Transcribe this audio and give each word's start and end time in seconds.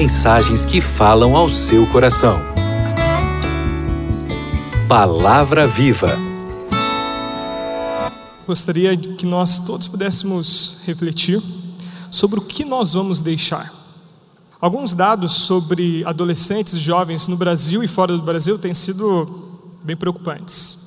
mensagens 0.00 0.64
que 0.64 0.80
falam 0.80 1.36
ao 1.36 1.46
seu 1.46 1.86
coração. 1.88 2.40
Palavra 4.88 5.66
Viva. 5.66 6.16
Gostaria 8.46 8.96
que 8.96 9.26
nós 9.26 9.58
todos 9.58 9.86
pudéssemos 9.86 10.80
refletir 10.86 11.38
sobre 12.10 12.38
o 12.38 12.42
que 12.42 12.64
nós 12.64 12.94
vamos 12.94 13.20
deixar. 13.20 13.70
Alguns 14.58 14.94
dados 14.94 15.34
sobre 15.34 16.02
adolescentes 16.06 16.72
e 16.72 16.80
jovens 16.80 17.26
no 17.26 17.36
Brasil 17.36 17.82
e 17.82 17.86
fora 17.86 18.16
do 18.16 18.22
Brasil 18.22 18.58
têm 18.58 18.72
sido 18.72 19.60
bem 19.84 19.98
preocupantes. 19.98 20.78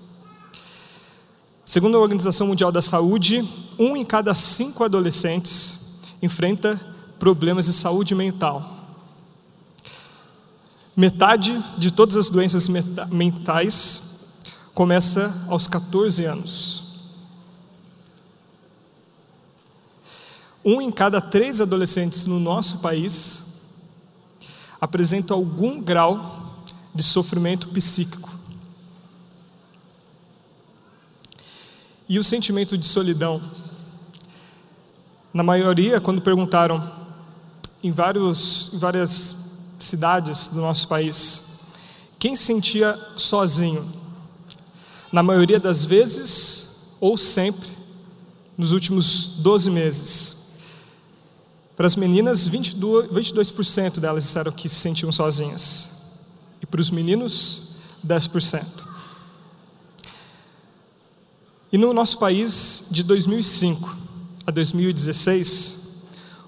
Segundo 1.64 1.98
a 1.98 2.02
Organização 2.02 2.48
Mundial 2.48 2.72
da 2.72 2.82
Saúde, 2.82 3.48
um 3.78 3.96
em 3.96 4.04
cada 4.04 4.34
cinco 4.34 4.84
adolescentes 4.84 6.00
enfrenta 6.20 6.82
problemas 7.20 7.68
de 7.68 7.74
saúde 7.74 8.16
mental. 8.16 8.83
Metade 10.96 11.60
de 11.78 11.90
todas 11.90 12.16
as 12.16 12.30
doenças 12.30 12.68
mentais 12.68 14.30
começa 14.74 15.34
aos 15.48 15.68
14 15.68 16.24
anos. 16.26 16.84
Um 20.64 20.80
em 20.82 20.92
cada 20.92 21.20
três 21.20 21.60
adolescentes 21.60 22.26
no 22.26 22.40
nosso 22.40 22.78
país 22.78 23.72
apresenta 24.80 25.34
algum 25.34 25.82
grau 25.82 26.64
de 26.94 27.02
sofrimento 27.02 27.70
psíquico. 27.70 28.32
E 32.08 32.20
o 32.20 32.24
sentimento 32.24 32.78
de 32.78 32.86
solidão. 32.86 33.42
Na 35.34 35.42
maioria, 35.42 36.00
quando 36.00 36.22
perguntaram 36.22 36.92
em, 37.84 37.92
vários, 37.92 38.72
em 38.74 38.78
várias 38.78 39.43
cidades 39.84 40.48
do 40.48 40.60
nosso 40.60 40.88
país, 40.88 41.54
quem 42.20 42.36
sentia 42.36 42.98
sozinho? 43.18 43.86
Na 45.12 45.22
maioria 45.22 45.60
das 45.60 45.86
vezes, 45.86 46.96
ou 47.00 47.18
sempre, 47.18 47.70
nos 48.58 48.72
últimos 48.72 49.40
12 49.40 49.70
meses. 49.70 50.44
Para 51.76 51.88
as 51.88 51.96
meninas, 51.96 52.50
22%, 52.50 53.10
22 53.12 53.98
delas 53.98 54.24
disseram 54.24 54.52
que 54.52 54.70
se 54.70 54.76
sentiam 54.76 55.12
sozinhas. 55.12 55.90
E 56.62 56.66
para 56.66 56.80
os 56.80 56.90
meninos, 56.90 57.74
10%. 58.06 58.64
E 61.72 61.78
no 61.78 61.94
nosso 61.94 62.20
país, 62.20 62.86
de 62.92 63.04
2005 63.04 63.98
a 64.46 64.52
2016, 64.52 65.83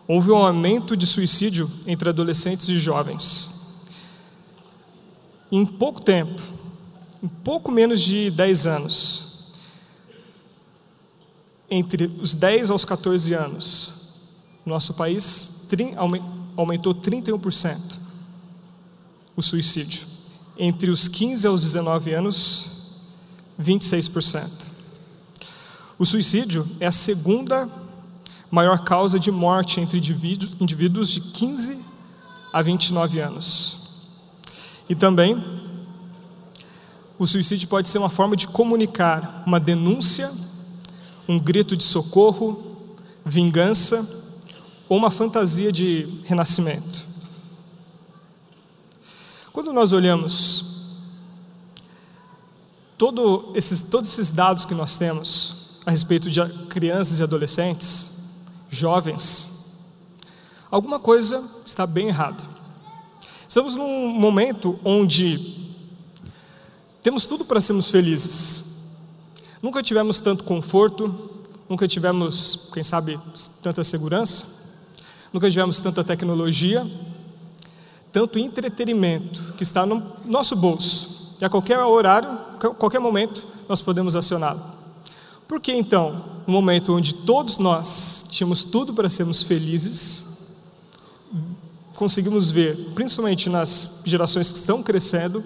houve 0.07 0.31
um 0.31 0.37
aumento 0.37 0.95
de 0.95 1.05
suicídio 1.05 1.69
entre 1.87 2.09
adolescentes 2.09 2.67
e 2.69 2.79
jovens. 2.79 3.85
Em 5.51 5.65
pouco 5.65 6.03
tempo, 6.03 6.41
em 7.23 7.27
pouco 7.27 7.71
menos 7.71 8.01
de 8.01 8.29
10 8.31 8.67
anos, 8.67 9.53
entre 11.69 12.05
os 12.21 12.33
10 12.33 12.69
aos 12.69 12.85
14 12.85 13.33
anos, 13.33 13.93
no 14.65 14.73
nosso 14.73 14.93
país 14.93 15.67
aumentou 16.55 16.93
31% 16.93 18.05
o 19.35 19.41
suicídio. 19.41 20.07
Entre 20.57 20.89
os 20.89 21.07
15 21.07 21.47
aos 21.47 21.61
19 21.61 22.13
anos, 22.13 23.01
26%. 23.61 24.49
O 25.97 26.05
suicídio 26.05 26.67
é 26.79 26.87
a 26.87 26.91
segunda 26.91 27.69
maior 28.55 28.85
causa 28.85 29.19
de 29.19 29.29
morte 29.29 29.81
entre 29.81 29.97
indivíduos 29.97 31.11
de 31.11 31.19
15 31.19 31.77
a 32.53 32.61
29 32.61 33.19
anos. 33.19 34.07
E 34.87 34.95
também, 34.95 35.43
o 37.19 37.27
suicídio 37.27 37.67
pode 37.67 37.89
ser 37.89 37.97
uma 37.97 38.07
forma 38.07 38.33
de 38.33 38.47
comunicar 38.47 39.43
uma 39.45 39.59
denúncia, 39.59 40.31
um 41.27 41.37
grito 41.37 41.75
de 41.75 41.83
socorro, 41.83 42.77
vingança 43.25 44.07
ou 44.87 44.97
uma 44.97 45.11
fantasia 45.11 45.69
de 45.69 46.07
renascimento. 46.23 47.03
Quando 49.51 49.73
nós 49.73 49.91
olhamos 49.91 50.93
todo 52.97 53.51
esses, 53.53 53.81
todos 53.81 54.09
esses 54.09 54.31
dados 54.31 54.63
que 54.63 54.73
nós 54.73 54.97
temos, 54.97 55.81
a 55.85 55.91
respeito 55.91 56.31
de 56.31 56.41
crianças 56.69 57.19
e 57.19 57.23
adolescentes, 57.23 58.14
jovens, 58.69 59.79
alguma 60.69 60.99
coisa 60.99 61.43
está 61.65 61.85
bem 61.85 62.07
errada. 62.07 62.43
Estamos 63.47 63.75
num 63.75 64.09
momento 64.09 64.79
onde 64.83 65.55
temos 67.01 67.25
tudo 67.25 67.45
para 67.45 67.61
sermos 67.61 67.89
felizes. 67.89 68.63
Nunca 69.61 69.83
tivemos 69.83 70.19
tanto 70.19 70.43
conforto, 70.43 71.13
nunca 71.69 71.87
tivemos, 71.87 72.69
quem 72.73 72.83
sabe, 72.83 73.19
tanta 73.61 73.83
segurança, 73.83 74.45
nunca 75.31 75.49
tivemos 75.49 75.79
tanta 75.79 76.03
tecnologia, 76.03 76.85
tanto 78.11 78.39
entretenimento 78.39 79.53
que 79.57 79.63
está 79.63 79.85
no 79.85 80.03
nosso 80.25 80.55
bolso. 80.55 81.35
E 81.39 81.45
a 81.45 81.49
qualquer 81.49 81.79
horário, 81.79 82.29
a 82.29 82.69
qualquer 82.73 82.99
momento, 82.99 83.45
nós 83.69 83.81
podemos 83.81 84.15
acioná-lo. 84.15 84.61
Por 85.47 85.61
que 85.61 85.71
então, 85.73 86.25
no 86.47 86.53
momento 86.53 86.95
onde 86.95 87.13
todos 87.13 87.57
nós 87.57 88.24
tínhamos 88.35 88.65
tudo 88.65 88.93
para 88.93 89.09
sermos 89.09 89.43
felizes, 89.43 90.57
conseguimos 91.95 92.51
ver, 92.51 92.75
principalmente 92.93 93.49
nas 93.49 94.01
gerações 94.03 94.51
que 94.51 94.57
estão 94.57 94.83
crescendo, 94.83 95.41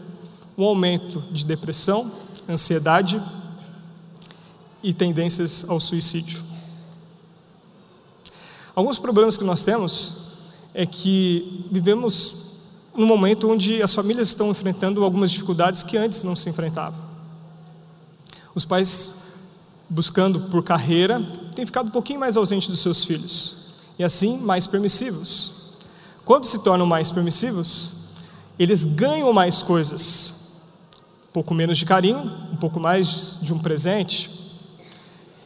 um 0.57 0.63
aumento 0.63 1.23
de 1.31 1.45
depressão, 1.45 2.11
ansiedade 2.49 3.21
e 4.81 4.91
tendências 4.91 5.63
ao 5.69 5.79
suicídio? 5.79 6.41
Alguns 8.73 8.97
problemas 8.97 9.37
que 9.37 9.43
nós 9.43 9.63
temos 9.63 10.29
é 10.73 10.83
que 10.83 11.67
vivemos 11.71 12.55
num 12.95 13.05
momento 13.05 13.47
onde 13.51 13.83
as 13.83 13.93
famílias 13.93 14.29
estão 14.29 14.49
enfrentando 14.49 15.03
algumas 15.03 15.29
dificuldades 15.29 15.83
que 15.83 15.95
antes 15.95 16.23
não 16.23 16.35
se 16.35 16.49
enfrentavam. 16.49 16.99
Os 18.55 18.65
pais 18.65 19.27
buscando 19.87 20.49
por 20.49 20.63
carreira, 20.63 21.23
têm 21.55 21.65
ficado 21.65 21.87
um 21.87 21.91
pouquinho 21.91 22.19
mais 22.19 22.37
ausente 22.37 22.69
dos 22.69 22.79
seus 22.79 23.03
filhos 23.03 23.73
e 23.97 24.03
assim 24.03 24.37
mais 24.37 24.65
permissivos. 24.65 25.77
Quando 26.23 26.45
se 26.45 26.59
tornam 26.59 26.85
mais 26.85 27.11
permissivos, 27.11 27.91
eles 28.57 28.85
ganham 28.85 29.31
mais 29.33 29.63
coisas, 29.63 30.61
um 31.29 31.33
pouco 31.33 31.53
menos 31.53 31.77
de 31.77 31.85
carinho, 31.85 32.19
um 32.51 32.57
pouco 32.57 32.79
mais 32.79 33.37
de 33.41 33.53
um 33.53 33.59
presente. 33.59 34.29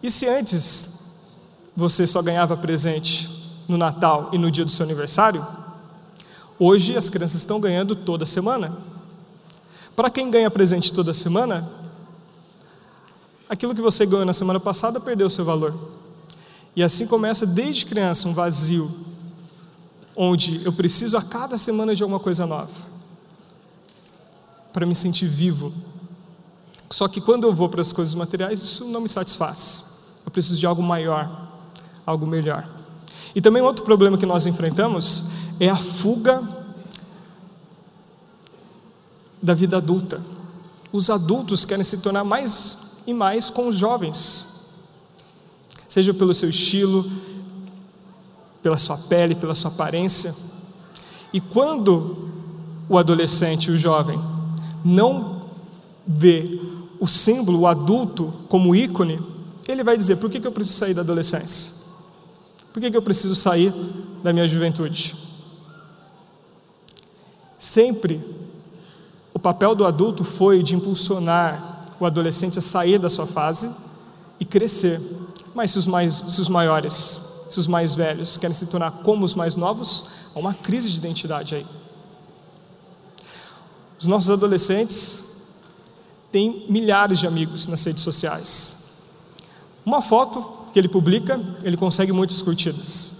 E 0.02 0.12
se 0.12 0.28
antes 0.28 1.12
você 1.76 2.06
só 2.06 2.22
ganhava 2.22 2.58
presente 2.58 3.30
no 3.68 3.78
Natal 3.78 4.30
e 4.34 4.38
no 4.38 4.52
dia 4.52 4.66
do 4.66 4.72
seu 4.72 4.86
aniversário, 4.86 5.46
hoje 6.60 6.98
as 6.98 7.10
crianças 7.10 7.38
estão 7.38 7.60
ganhando 7.60 7.96
toda 7.96 8.26
semana. 8.26 8.76
Para 9.96 10.10
quem 10.10 10.30
ganha 10.30 10.50
presente 10.50 10.92
toda 10.92 11.14
semana, 11.14 11.70
aquilo 13.54 13.76
que 13.76 13.82
você 13.82 14.06
ganhou 14.06 14.26
na 14.26 14.34
semana 14.34 14.60
passada 14.60 15.00
perdeu 15.00 15.30
seu 15.30 15.46
valor. 15.46 15.74
E 16.76 16.84
assim 16.84 17.06
começa 17.06 17.46
desde 17.46 17.86
criança 17.86 18.28
um 18.28 18.34
vazio, 18.34 18.92
onde 20.16 20.66
eu 20.66 20.74
preciso 20.74 21.16
a 21.18 21.22
cada 21.22 21.58
semana 21.58 21.96
de 21.96 22.02
alguma 22.02 22.20
coisa 22.20 22.48
nova, 22.48 22.72
para 24.72 24.86
me 24.86 24.96
sentir 24.96 25.28
vivo. 25.28 25.72
Só 26.90 27.08
que 27.08 27.22
quando 27.22 27.44
eu 27.44 27.54
vou 27.54 27.70
para 27.70 27.82
as 27.82 27.94
coisas 27.94 28.16
materiais, 28.16 28.62
isso 28.62 28.86
não 28.86 29.02
me 29.02 29.10
satisfaz. 29.10 30.18
Eu 30.26 30.32
preciso 30.32 30.58
de 30.58 30.66
algo 30.66 30.82
maior, 30.82 31.30
algo 32.06 32.26
melhor. 32.26 32.68
E 33.36 33.42
também 33.42 33.62
outro 33.62 33.86
problema 33.86 34.18
que 34.18 34.26
nós 34.26 34.48
enfrentamos 34.48 35.26
é 35.60 35.70
a 35.70 35.76
fuga 35.76 36.42
da 39.42 39.54
vida 39.54 39.78
adulta. 39.78 40.22
Os 40.92 41.10
adultos 41.10 41.66
querem 41.66 41.84
se 41.84 41.98
tornar 41.98 42.24
mais 42.24 42.83
e 43.06 43.14
mais 43.14 43.50
com 43.50 43.68
os 43.68 43.76
jovens, 43.76 44.48
seja 45.88 46.14
pelo 46.14 46.34
seu 46.34 46.50
estilo, 46.50 47.06
pela 48.62 48.78
sua 48.78 48.98
pele, 48.98 49.36
pela 49.36 49.54
sua 49.54 49.70
aparência. 49.70 50.34
E 51.32 51.42
quando 51.42 52.30
o 52.88 52.98
adolescente, 52.98 53.72
o 53.72 53.78
jovem, 53.78 54.20
não 54.84 55.44
vê 56.06 56.60
o 57.00 57.08
símbolo, 57.08 57.60
o 57.60 57.68
adulto, 57.68 58.34
como 58.48 58.76
ícone, 58.76 59.20
ele 59.68 59.84
vai 59.84 59.98
dizer: 59.98 60.18
por 60.18 60.30
que, 60.30 60.40
que 60.40 60.48
eu 60.48 60.52
preciso 60.52 60.78
sair 60.78 60.94
da 60.94 61.02
adolescência? 61.02 61.84
Por 62.72 62.82
que, 62.82 62.90
que 62.90 62.98
eu 62.98 63.02
preciso 63.02 63.36
sair 63.36 63.74
da 64.24 64.34
minha 64.34 64.48
juventude? 64.48 65.16
Sempre 67.60 68.22
o 69.34 69.40
papel 69.40 69.74
do 69.74 69.86
adulto 69.86 70.24
foi 70.24 70.62
de 70.62 70.76
impulsionar 70.76 71.73
o 72.04 72.08
adolescente 72.08 72.60
a 72.60 72.62
sair 72.62 73.00
da 73.00 73.10
sua 73.10 73.26
fase 73.26 73.70
e 74.40 74.46
crescer. 74.46 75.02
Mas 75.56 75.72
se 75.72 75.80
os, 75.80 75.88
mais, 75.88 76.24
se 76.28 76.42
os 76.42 76.50
maiores, 76.50 77.48
se 77.50 77.60
os 77.60 77.68
mais 77.68 77.96
velhos 77.96 78.38
querem 78.38 78.56
se 78.56 78.66
tornar 78.66 78.92
como 79.04 79.24
os 79.24 79.36
mais 79.36 79.56
novos, 79.56 80.06
há 80.36 80.40
uma 80.40 80.54
crise 80.54 80.90
de 80.90 80.98
identidade 80.98 81.56
aí. 81.56 81.66
Os 84.00 84.08
nossos 84.08 84.30
adolescentes 84.30 85.24
têm 86.32 86.66
milhares 86.70 87.20
de 87.20 87.28
amigos 87.28 87.68
nas 87.68 87.84
redes 87.84 88.04
sociais. 88.04 89.02
Uma 89.86 90.02
foto 90.02 90.44
que 90.74 90.80
ele 90.80 90.90
publica, 90.90 91.40
ele 91.64 91.78
consegue 91.78 92.12
muitas 92.12 92.42
curtidas. 92.42 93.14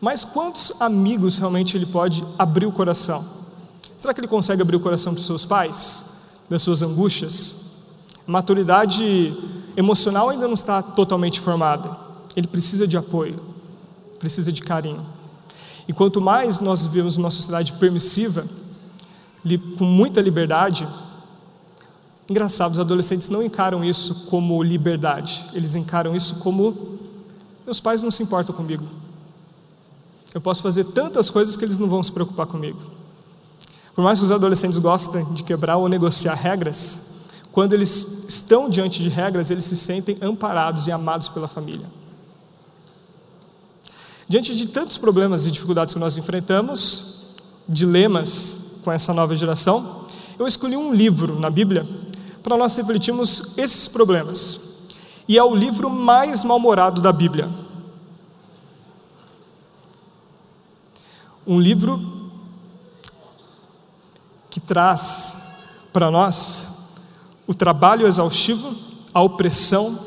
Mas 0.00 0.24
quantos 0.24 0.72
amigos 0.80 1.38
realmente 1.38 1.76
ele 1.76 1.86
pode 1.86 2.24
abrir 2.38 2.66
o 2.66 2.72
coração? 2.72 3.24
Será 3.96 4.14
que 4.14 4.20
ele 4.20 4.28
consegue 4.28 4.62
abrir 4.62 4.76
o 4.76 4.80
coração 4.80 5.12
para 5.12 5.20
os 5.20 5.26
seus 5.26 5.44
pais, 5.44 6.04
das 6.48 6.62
suas 6.62 6.82
angústias? 6.82 7.63
Maturidade 8.26 9.36
emocional 9.76 10.30
ainda 10.30 10.46
não 10.46 10.54
está 10.54 10.82
totalmente 10.82 11.40
formada. 11.40 11.90
Ele 12.34 12.46
precisa 12.46 12.86
de 12.86 12.96
apoio, 12.96 13.38
precisa 14.18 14.50
de 14.52 14.62
carinho. 14.62 15.04
E 15.86 15.92
quanto 15.92 16.20
mais 16.20 16.60
nós 16.60 16.86
vivemos 16.86 17.16
uma 17.16 17.30
sociedade 17.30 17.74
permissiva, 17.74 18.44
com 19.76 19.84
muita 19.84 20.20
liberdade, 20.20 20.88
engraçado, 22.30 22.72
os 22.72 22.80
adolescentes 22.80 23.28
não 23.28 23.42
encaram 23.42 23.84
isso 23.84 24.26
como 24.26 24.62
liberdade, 24.62 25.44
eles 25.52 25.76
encaram 25.76 26.16
isso 26.16 26.36
como: 26.36 26.98
meus 27.66 27.80
pais 27.80 28.02
não 28.02 28.10
se 28.10 28.22
importam 28.22 28.54
comigo. 28.54 28.84
Eu 30.32 30.40
posso 30.40 30.62
fazer 30.62 30.84
tantas 30.84 31.30
coisas 31.30 31.54
que 31.54 31.64
eles 31.64 31.78
não 31.78 31.88
vão 31.88 32.02
se 32.02 32.10
preocupar 32.10 32.46
comigo. 32.46 32.80
Por 33.94 34.02
mais 34.02 34.18
que 34.18 34.24
os 34.24 34.32
adolescentes 34.32 34.78
gostem 34.78 35.24
de 35.32 35.44
quebrar 35.44 35.76
ou 35.76 35.88
negociar 35.88 36.34
regras, 36.34 37.13
quando 37.54 37.72
eles 37.72 38.26
estão 38.28 38.68
diante 38.68 39.00
de 39.00 39.08
regras, 39.08 39.48
eles 39.48 39.62
se 39.62 39.76
sentem 39.76 40.18
amparados 40.20 40.88
e 40.88 40.90
amados 40.90 41.28
pela 41.28 41.46
família. 41.46 41.86
Diante 44.28 44.56
de 44.56 44.66
tantos 44.66 44.98
problemas 44.98 45.46
e 45.46 45.52
dificuldades 45.52 45.94
que 45.94 46.00
nós 46.00 46.16
enfrentamos, 46.16 47.36
dilemas 47.68 48.80
com 48.82 48.90
essa 48.90 49.14
nova 49.14 49.36
geração, 49.36 50.04
eu 50.36 50.48
escolhi 50.48 50.76
um 50.76 50.92
livro 50.92 51.38
na 51.38 51.48
Bíblia 51.48 51.86
para 52.42 52.56
nós 52.56 52.74
refletirmos 52.74 53.56
esses 53.56 53.86
problemas. 53.86 54.88
E 55.28 55.38
é 55.38 55.44
o 55.44 55.54
livro 55.54 55.88
mais 55.88 56.42
mal-humorado 56.42 57.00
da 57.00 57.12
Bíblia. 57.12 57.48
Um 61.46 61.60
livro 61.60 62.32
que 64.50 64.58
traz 64.58 65.36
para 65.92 66.10
nós 66.10 66.73
o 67.46 67.54
trabalho 67.54 68.06
exaustivo, 68.06 68.74
a 69.12 69.22
opressão, 69.22 69.98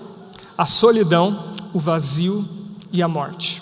a 0.57 0.65
solidão, 0.65 1.53
o 1.73 1.79
vazio 1.79 2.43
e 2.91 3.01
a 3.01 3.07
morte. 3.07 3.61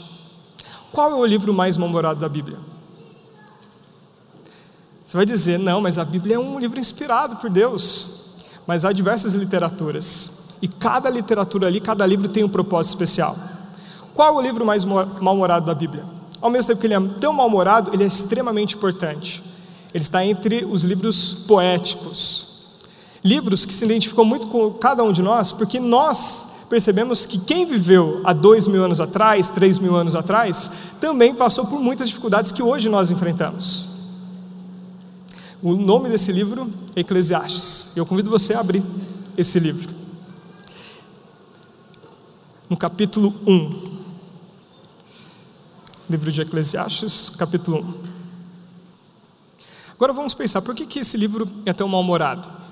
Qual 0.92 1.12
é 1.12 1.16
o 1.16 1.26
livro 1.26 1.54
mais 1.54 1.76
mal-humorado 1.76 2.20
da 2.20 2.30
Bíblia? 2.30 2.58
Você 5.06 5.18
vai 5.18 5.26
dizer, 5.26 5.60
não, 5.60 5.82
mas 5.82 5.98
a 5.98 6.06
Bíblia 6.06 6.36
é 6.36 6.40
um 6.40 6.58
livro 6.58 6.80
inspirado 6.80 7.36
por 7.36 7.50
Deus. 7.50 8.38
Mas 8.66 8.86
há 8.86 8.92
diversas 8.92 9.34
literaturas. 9.34 10.58
E 10.62 10.68
cada 10.68 11.10
literatura 11.10 11.68
ali, 11.68 11.80
cada 11.80 12.06
livro 12.06 12.28
tem 12.30 12.44
um 12.44 12.50
propósito 12.50 12.92
especial. 12.92 13.36
Qual 14.14 14.34
é 14.34 14.38
o 14.38 14.42
livro 14.42 14.66
mais 14.66 14.86
mal-humorado 14.86 15.66
da 15.66 15.76
Bíblia? 15.76 16.06
Ao 16.42 16.50
mesmo 16.50 16.70
tempo 16.70 16.82
que 16.82 16.88
ele 16.88 16.94
é 16.94 17.02
tão 17.20 17.34
mal-humorado, 17.34 17.94
ele 17.94 18.04
é 18.04 18.08
extremamente 18.08 18.76
importante. 18.76 19.44
Ele 19.94 20.02
está 20.02 20.26
entre 20.26 20.66
os 20.66 20.84
livros 20.84 21.46
poéticos. 21.48 22.55
Livros 23.26 23.66
que 23.66 23.74
se 23.74 23.84
identificam 23.84 24.24
muito 24.24 24.46
com 24.46 24.72
cada 24.72 25.04
um 25.04 25.12
de 25.12 25.24
nós, 25.24 25.52
porque 25.52 25.80
nós 25.80 26.68
percebemos 26.70 27.26
que 27.26 27.40
quem 27.40 27.66
viveu 27.66 28.22
há 28.24 28.32
dois 28.32 28.68
mil 28.68 28.84
anos 28.84 29.02
atrás, 29.02 29.50
três 29.50 29.80
mil 29.80 29.96
anos 29.96 30.16
atrás, 30.16 30.72
também 31.02 31.34
passou 31.34 31.66
por 31.66 31.80
muitas 31.82 32.08
dificuldades 32.08 32.52
que 32.52 32.62
hoje 32.62 32.88
nós 32.88 33.10
enfrentamos. 33.10 33.88
O 35.60 35.74
nome 35.74 36.08
desse 36.08 36.32
livro 36.32 36.72
é 36.96 37.00
Eclesiastes. 37.00 37.98
Eu 37.98 38.06
convido 38.06 38.30
você 38.30 38.54
a 38.54 38.60
abrir 38.60 38.84
esse 39.36 39.60
livro. 39.60 39.92
No 42.70 42.78
capítulo 42.78 43.34
1. 43.48 43.96
Livro 46.08 46.32
de 46.32 46.42
Eclesiastes, 46.42 47.32
capítulo 47.32 47.80
1. 47.80 47.94
Agora 49.96 50.14
vamos 50.14 50.36
pensar, 50.36 50.62
por 50.62 50.76
que, 50.76 50.86
que 50.86 51.00
esse 51.00 51.18
livro 51.18 51.50
é 51.66 51.74
tão 51.74 51.88
mal-humorado? 51.88 52.65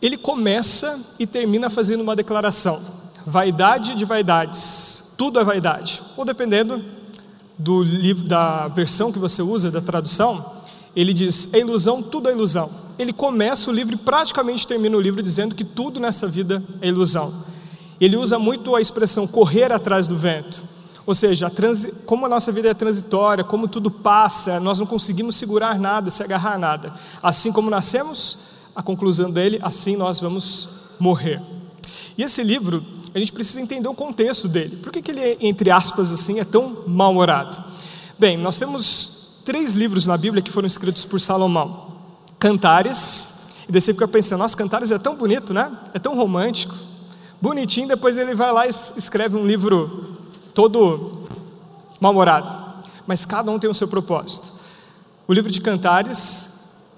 Ele 0.00 0.16
começa 0.16 0.98
e 1.18 1.26
termina 1.26 1.68
fazendo 1.68 2.00
uma 2.00 2.16
declaração. 2.16 2.80
Vaidade 3.26 3.94
de 3.94 4.04
vaidades. 4.04 5.14
Tudo 5.16 5.38
é 5.38 5.44
vaidade. 5.44 6.02
Ou 6.16 6.24
dependendo 6.24 6.82
do 7.58 7.82
livro, 7.82 8.26
da 8.26 8.68
versão 8.68 9.12
que 9.12 9.18
você 9.18 9.42
usa, 9.42 9.70
da 9.70 9.80
tradução, 9.80 10.60
ele 10.96 11.12
diz: 11.12 11.52
é 11.52 11.58
ilusão, 11.58 12.02
tudo 12.02 12.28
é 12.28 12.32
ilusão. 12.32 12.70
Ele 12.98 13.12
começa 13.12 13.70
o 13.70 13.72
livro 13.72 13.94
e 13.94 13.98
praticamente 13.98 14.66
termina 14.66 14.96
o 14.96 15.00
livro 15.00 15.22
dizendo 15.22 15.54
que 15.54 15.64
tudo 15.64 16.00
nessa 16.00 16.26
vida 16.26 16.62
é 16.80 16.88
ilusão. 16.88 17.32
Ele 18.00 18.16
usa 18.16 18.38
muito 18.38 18.74
a 18.74 18.80
expressão 18.80 19.26
correr 19.26 19.70
atrás 19.72 20.06
do 20.06 20.16
vento. 20.16 20.68
Ou 21.06 21.14
seja, 21.14 21.48
a 21.48 21.50
transi... 21.50 21.92
como 22.06 22.24
a 22.24 22.28
nossa 22.28 22.50
vida 22.52 22.68
é 22.68 22.74
transitória, 22.74 23.44
como 23.44 23.68
tudo 23.68 23.90
passa, 23.90 24.60
nós 24.60 24.78
não 24.78 24.86
conseguimos 24.86 25.36
segurar 25.36 25.78
nada, 25.78 26.10
se 26.10 26.22
agarrar 26.22 26.54
a 26.54 26.58
nada. 26.58 26.92
Assim 27.22 27.52
como 27.52 27.68
nascemos, 27.68 28.38
a 28.80 28.82
conclusão 28.82 29.30
dele, 29.30 29.58
assim 29.62 29.94
nós 29.94 30.18
vamos 30.20 30.94
morrer. 30.98 31.40
E 32.16 32.22
esse 32.22 32.42
livro, 32.42 32.82
a 33.14 33.18
gente 33.18 33.30
precisa 33.30 33.60
entender 33.60 33.86
o 33.86 33.94
contexto 33.94 34.48
dele. 34.48 34.76
Por 34.76 34.90
que, 34.90 35.02
que 35.02 35.10
ele, 35.10 35.36
entre 35.38 35.70
aspas, 35.70 36.10
assim, 36.10 36.40
é 36.40 36.44
tão 36.44 36.84
mal-humorado? 36.86 37.62
Bem, 38.18 38.38
nós 38.38 38.58
temos 38.58 39.42
três 39.44 39.74
livros 39.74 40.06
na 40.06 40.16
Bíblia 40.16 40.42
que 40.42 40.50
foram 40.50 40.66
escritos 40.66 41.04
por 41.04 41.20
Salomão: 41.20 41.88
Cantares, 42.38 43.48
e 43.68 43.72
daí 43.72 43.82
você 43.82 43.92
fica 43.92 44.08
pensando, 44.08 44.38
nossa, 44.38 44.56
Cantares 44.56 44.90
é 44.90 44.98
tão 44.98 45.14
bonito, 45.14 45.52
né? 45.52 45.70
É 45.92 45.98
tão 45.98 46.16
romântico, 46.16 46.74
bonitinho. 47.38 47.86
Depois 47.86 48.16
ele 48.16 48.34
vai 48.34 48.50
lá 48.50 48.66
e 48.66 48.70
escreve 48.70 49.36
um 49.36 49.46
livro 49.46 50.16
todo 50.54 51.28
mal-humorado. 52.00 52.80
Mas 53.06 53.26
cada 53.26 53.50
um 53.50 53.58
tem 53.58 53.68
o 53.68 53.74
seu 53.74 53.86
propósito. 53.86 54.48
O 55.28 55.34
livro 55.34 55.50
de 55.50 55.60
Cantares, 55.60 56.49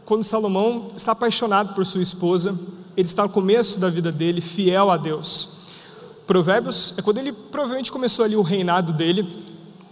quando 0.04 0.24
Salomão 0.24 0.90
está 0.96 1.12
apaixonado 1.12 1.74
por 1.74 1.86
sua 1.86 2.02
esposa, 2.02 2.58
ele 2.96 3.06
está 3.06 3.22
no 3.22 3.28
começo 3.28 3.78
da 3.78 3.88
vida 3.88 4.10
dele, 4.12 4.40
fiel 4.40 4.90
a 4.90 4.96
Deus. 4.96 5.48
Provérbios 6.26 6.94
é 6.96 7.02
quando 7.02 7.18
ele 7.18 7.32
provavelmente 7.32 7.92
começou 7.92 8.24
ali 8.24 8.36
o 8.36 8.42
reinado 8.42 8.92
dele, 8.92 9.26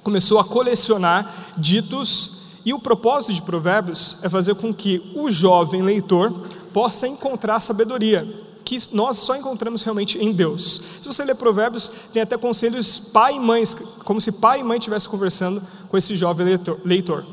começou 0.02 0.38
a 0.38 0.45
colecionar 0.45 1.52
ditos 1.57 2.40
e 2.64 2.73
o 2.73 2.79
propósito 2.79 3.33
de 3.33 3.43
Provérbios 3.43 4.19
é 4.23 4.29
fazer 4.29 4.55
com 4.55 4.73
que 4.73 5.12
o 5.14 5.31
jovem 5.31 5.83
leitor 5.83 6.33
possa 6.73 7.09
encontrar 7.09 7.59
sabedoria, 7.61 8.26
que 8.64 8.79
nós 8.93 9.19
só 9.19 9.35
encontramos 9.37 9.83
realmente 9.83 10.19
em 10.19 10.33
Deus. 10.33 10.81
Se 11.00 11.07
você 11.07 11.25
ler 11.25 11.35
Provérbios, 11.35 11.90
tem 12.12 12.23
até 12.23 12.37
conselhos 12.37 12.99
pai 12.99 13.37
e 13.37 13.40
mãe, 13.40 13.62
como 14.05 14.21
se 14.21 14.31
pai 14.31 14.61
e 14.61 14.64
mãe 14.64 14.79
estivessem 14.79 15.11
conversando 15.11 15.62
com 15.88 15.97
esse 15.97 16.14
jovem 16.14 16.59
leitor. 16.85 17.25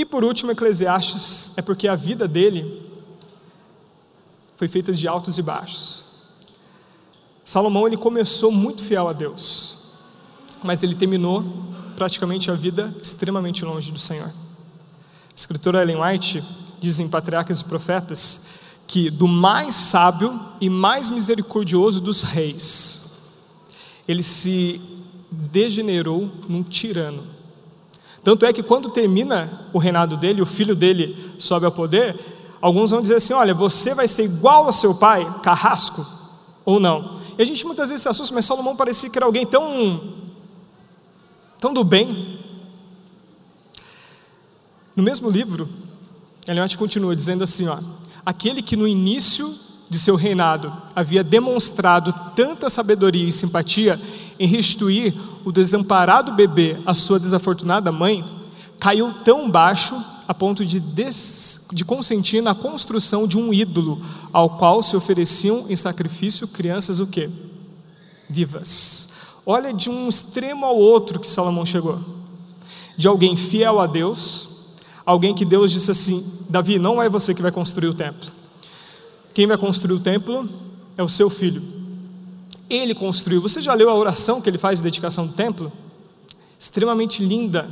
E 0.00 0.04
por 0.06 0.24
último, 0.24 0.50
Eclesiastes 0.50 1.50
é 1.58 1.60
porque 1.60 1.86
a 1.86 1.94
vida 1.94 2.26
dele 2.26 2.80
foi 4.56 4.66
feita 4.66 4.94
de 4.94 5.06
altos 5.06 5.36
e 5.36 5.42
baixos. 5.42 6.04
Salomão 7.44 7.86
ele 7.86 7.98
começou 7.98 8.50
muito 8.50 8.82
fiel 8.82 9.08
a 9.08 9.12
Deus, 9.12 9.98
mas 10.64 10.82
ele 10.82 10.94
terminou 10.94 11.44
praticamente 11.96 12.50
a 12.50 12.54
vida 12.54 12.96
extremamente 13.02 13.62
longe 13.62 13.92
do 13.92 13.98
Senhor. 13.98 14.26
A 14.26 15.36
escritora 15.36 15.82
Ellen 15.82 16.00
White 16.00 16.42
diz 16.80 16.98
em 16.98 17.06
Patriarcas 17.06 17.60
e 17.60 17.64
Profetas 17.66 18.46
que 18.86 19.10
do 19.10 19.28
mais 19.28 19.74
sábio 19.74 20.40
e 20.62 20.70
mais 20.70 21.10
misericordioso 21.10 22.00
dos 22.00 22.22
reis, 22.22 23.20
ele 24.08 24.22
se 24.22 24.80
degenerou 25.30 26.32
num 26.48 26.62
tirano. 26.62 27.39
Tanto 28.22 28.44
é 28.44 28.52
que 28.52 28.62
quando 28.62 28.90
termina 28.90 29.68
o 29.72 29.78
reinado 29.78 30.16
dele, 30.16 30.42
o 30.42 30.46
filho 30.46 30.76
dele 30.76 31.34
sobe 31.38 31.64
ao 31.64 31.72
poder, 31.72 32.18
alguns 32.60 32.90
vão 32.90 33.00
dizer 33.00 33.16
assim: 33.16 33.32
olha, 33.32 33.54
você 33.54 33.94
vai 33.94 34.06
ser 34.06 34.24
igual 34.24 34.66
ao 34.66 34.72
seu 34.72 34.94
pai, 34.94 35.26
carrasco, 35.42 36.06
ou 36.64 36.78
não. 36.78 37.20
E 37.38 37.42
a 37.42 37.46
gente 37.46 37.64
muitas 37.64 37.88
vezes 37.88 38.02
se 38.02 38.08
assusta, 38.08 38.34
mas 38.34 38.44
Salomão 38.44 38.76
parecia 38.76 39.08
que 39.08 39.18
era 39.18 39.26
alguém 39.26 39.46
tão 39.46 40.14
tão 41.58 41.72
do 41.72 41.82
bem. 41.82 42.38
No 44.94 45.02
mesmo 45.02 45.30
livro, 45.30 45.68
Eliot 46.46 46.76
continua 46.76 47.16
dizendo 47.16 47.42
assim: 47.42 47.66
ó, 47.68 47.78
aquele 48.24 48.60
que 48.60 48.76
no 48.76 48.86
início 48.86 49.52
de 49.88 49.98
seu 49.98 50.14
reinado 50.14 50.72
havia 50.94 51.24
demonstrado 51.24 52.14
tanta 52.36 52.68
sabedoria 52.68 53.28
e 53.28 53.32
simpatia 53.32 54.00
em 54.38 54.46
restituir 54.46 55.14
o 55.44 55.52
desamparado 55.52 56.32
bebê 56.32 56.76
à 56.84 56.94
sua 56.94 57.18
desafortunada 57.18 57.90
mãe, 57.90 58.24
caiu 58.78 59.12
tão 59.24 59.50
baixo 59.50 59.94
a 60.26 60.34
ponto 60.34 60.64
de, 60.64 60.80
des... 60.80 61.66
de 61.72 61.84
consentir 61.84 62.40
na 62.40 62.54
construção 62.54 63.26
de 63.26 63.36
um 63.36 63.52
ídolo 63.52 64.00
ao 64.32 64.50
qual 64.50 64.82
se 64.82 64.96
ofereciam 64.96 65.66
em 65.68 65.76
sacrifício 65.76 66.46
crianças 66.48 67.00
o 67.00 67.06
quê? 67.06 67.28
Vivas. 68.28 69.10
Olha 69.44 69.72
de 69.72 69.90
um 69.90 70.08
extremo 70.08 70.64
ao 70.64 70.76
outro 70.76 71.18
que 71.18 71.28
Salomão 71.28 71.66
chegou. 71.66 71.98
De 72.96 73.08
alguém 73.08 73.34
fiel 73.34 73.80
a 73.80 73.86
Deus, 73.86 74.68
alguém 75.04 75.34
que 75.34 75.44
Deus 75.44 75.72
disse 75.72 75.90
assim: 75.90 76.24
Davi, 76.48 76.78
não 76.78 77.02
é 77.02 77.08
você 77.08 77.34
que 77.34 77.42
vai 77.42 77.50
construir 77.50 77.88
o 77.88 77.94
templo. 77.94 78.30
Quem 79.34 79.46
vai 79.46 79.56
construir 79.56 79.94
o 79.94 80.00
templo 80.00 80.48
é 80.96 81.02
o 81.02 81.08
seu 81.08 81.28
filho. 81.28 81.79
Ele 82.70 82.94
construiu. 82.94 83.42
Você 83.42 83.60
já 83.60 83.74
leu 83.74 83.90
a 83.90 83.94
oração 83.94 84.40
que 84.40 84.48
ele 84.48 84.56
faz 84.56 84.78
de 84.78 84.84
dedicação 84.84 85.26
do 85.26 85.34
templo? 85.34 85.70
Extremamente 86.58 87.22
linda. 87.22 87.68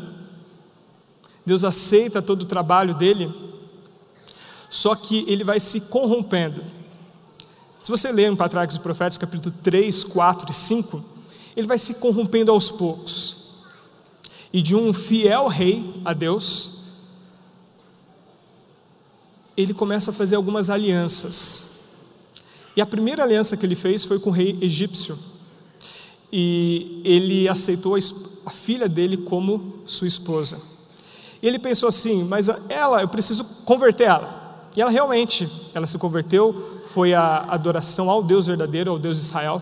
Deus 1.46 1.64
aceita 1.64 2.20
todo 2.20 2.42
o 2.42 2.46
trabalho 2.46 2.94
dele, 2.94 3.32
só 4.68 4.94
que 4.94 5.24
ele 5.26 5.44
vai 5.44 5.58
se 5.58 5.80
corrompendo. 5.80 6.62
Se 7.82 7.90
você 7.90 8.12
ler 8.12 8.30
em 8.30 8.36
Patriarcas 8.36 8.76
e 8.76 8.80
Profetas, 8.80 9.16
capítulo 9.16 9.54
3, 9.62 10.04
4 10.04 10.50
e 10.50 10.54
5, 10.54 11.04
ele 11.56 11.66
vai 11.66 11.78
se 11.78 11.94
corrompendo 11.94 12.50
aos 12.50 12.70
poucos. 12.70 13.64
E 14.52 14.60
de 14.60 14.76
um 14.76 14.92
fiel 14.92 15.46
rei 15.46 16.02
a 16.04 16.12
Deus, 16.12 16.78
ele 19.56 19.72
começa 19.72 20.10
a 20.10 20.14
fazer 20.14 20.36
algumas 20.36 20.68
alianças. 20.68 21.77
E 22.78 22.80
a 22.80 22.86
primeira 22.86 23.24
aliança 23.24 23.56
que 23.56 23.66
ele 23.66 23.74
fez 23.74 24.04
foi 24.04 24.20
com 24.20 24.30
o 24.30 24.32
rei 24.32 24.56
egípcio. 24.60 25.18
E 26.32 27.02
ele 27.04 27.48
aceitou 27.48 27.96
a 28.46 28.50
filha 28.50 28.88
dele 28.88 29.16
como 29.16 29.80
sua 29.84 30.06
esposa. 30.06 30.60
E 31.42 31.48
ele 31.48 31.58
pensou 31.58 31.88
assim: 31.88 32.22
mas 32.22 32.48
ela, 32.68 33.00
eu 33.00 33.08
preciso 33.08 33.44
converter 33.64 34.04
ela. 34.04 34.68
E 34.76 34.80
ela 34.80 34.92
realmente, 34.92 35.50
ela 35.74 35.86
se 35.86 35.98
converteu, 35.98 36.80
foi 36.92 37.14
a 37.14 37.46
adoração 37.48 38.08
ao 38.08 38.22
Deus 38.22 38.46
verdadeiro, 38.46 38.92
ao 38.92 38.98
Deus 39.00 39.16
de 39.16 39.24
Israel. 39.24 39.60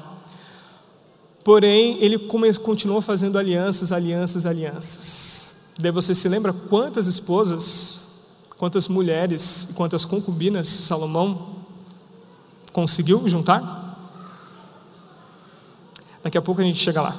Porém, 1.43 1.97
ele 2.03 2.19
continuou 2.19 3.01
fazendo 3.01 3.39
alianças, 3.39 3.93
alianças, 3.93 4.45
alianças. 4.45 5.73
Daí 5.79 5.91
você 5.91 6.15
se 6.15 6.29
lembra 6.29 6.53
quantas 6.53 7.07
esposas 7.07 8.05
Quantas 8.59 8.89
mulheres 8.89 9.69
e 9.71 9.75
quantas 9.75 10.05
concubinas 10.05 10.67
Salomão 10.67 11.66
conseguiu 12.77 13.27
juntar? 13.27 13.97
Daqui 16.23 16.37
a 16.37 16.43
pouco 16.43 16.61
a 16.61 16.65
gente 16.65 16.79
chega 16.79 17.01
lá. 17.01 17.17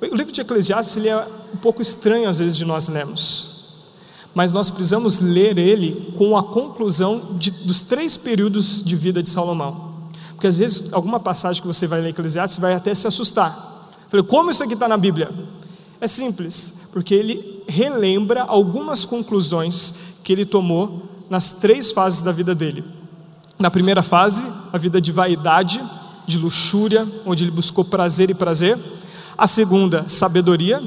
O 0.00 0.14
livro 0.14 0.32
de 0.32 0.40
Eclesiastes 0.40 0.96
ele 0.98 1.08
é 1.08 1.18
um 1.52 1.56
pouco 1.56 1.82
estranho 1.82 2.28
às 2.28 2.38
vezes 2.38 2.56
de 2.56 2.64
nós 2.64 2.86
lermos, 2.86 3.88
mas 4.32 4.52
nós 4.52 4.70
precisamos 4.70 5.18
ler 5.18 5.58
ele 5.58 6.12
com 6.16 6.36
a 6.36 6.44
conclusão 6.44 7.36
de, 7.38 7.50
dos 7.50 7.82
três 7.82 8.16
períodos 8.16 8.84
de 8.84 8.94
vida 8.94 9.20
de 9.20 9.30
Salomão. 9.30 9.94
Porque 10.34 10.46
às 10.46 10.58
vezes 10.58 10.92
alguma 10.92 11.18
passagem 11.18 11.60
que 11.60 11.66
você 11.66 11.88
vai 11.88 12.00
ler 12.00 12.10
Eclesiastes 12.10 12.60
vai 12.60 12.74
até 12.74 12.94
se 12.94 13.08
assustar. 13.08 13.90
Falei, 14.08 14.24
como 14.24 14.52
isso 14.52 14.62
aqui 14.62 14.74
está 14.74 14.86
na 14.86 14.96
Bíblia? 14.96 15.28
É 16.00 16.06
simples, 16.06 16.88
porque 16.92 17.14
ele 17.14 17.64
relembra 17.66 18.42
algumas 18.42 19.04
conclusões 19.04 19.92
que 20.22 20.32
ele 20.32 20.46
tomou 20.46 21.02
nas 21.28 21.52
três 21.52 21.90
fases 21.90 22.22
da 22.22 22.30
vida 22.30 22.54
dele. 22.54 23.01
Na 23.58 23.70
primeira 23.70 24.02
fase, 24.02 24.44
a 24.72 24.78
vida 24.78 25.00
de 25.00 25.12
vaidade, 25.12 25.82
de 26.26 26.38
luxúria, 26.38 27.06
onde 27.24 27.44
ele 27.44 27.50
buscou 27.50 27.84
prazer 27.84 28.30
e 28.30 28.34
prazer. 28.34 28.78
A 29.36 29.46
segunda, 29.46 30.08
sabedoria. 30.08 30.82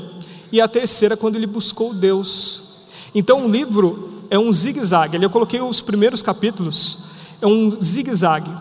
E 0.51 0.61
a 0.61 0.67
terceira, 0.67 1.17
quando 1.17 1.35
ele 1.35 1.47
buscou 1.47 1.93
Deus. 1.93 2.87
Então 3.13 3.45
o 3.45 3.49
livro 3.49 4.23
é 4.29 4.37
um 4.37 4.51
zigue-zague. 4.51 5.21
Eu 5.21 5.29
coloquei 5.29 5.61
os 5.61 5.81
primeiros 5.81 6.21
capítulos, 6.21 7.11
é 7.41 7.47
um 7.47 7.69
zigue-zague. 7.81 8.51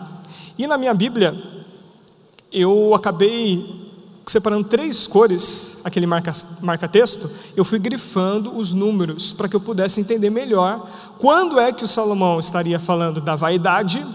E 0.57 0.65
na 0.67 0.77
minha 0.77 0.93
Bíblia, 0.93 1.35
eu 2.51 2.93
acabei 2.93 3.84
separando 4.27 4.67
três 4.67 5.05
cores, 5.05 5.79
aquele 5.83 6.07
marca-texto, 6.07 6.61
marca 6.61 6.91
eu 7.55 7.63
fui 7.63 7.77
grifando 7.77 8.55
os 8.57 8.73
números 8.73 9.31
para 9.31 9.47
que 9.47 9.55
eu 9.55 9.59
pudesse 9.59 9.99
entender 9.99 10.29
melhor 10.29 10.89
quando 11.19 11.59
é 11.59 11.71
que 11.71 11.83
o 11.83 11.87
Salomão 11.87 12.39
estaria 12.39 12.79
falando 12.79 13.21
da 13.21 13.35
vaidade, 13.35 14.05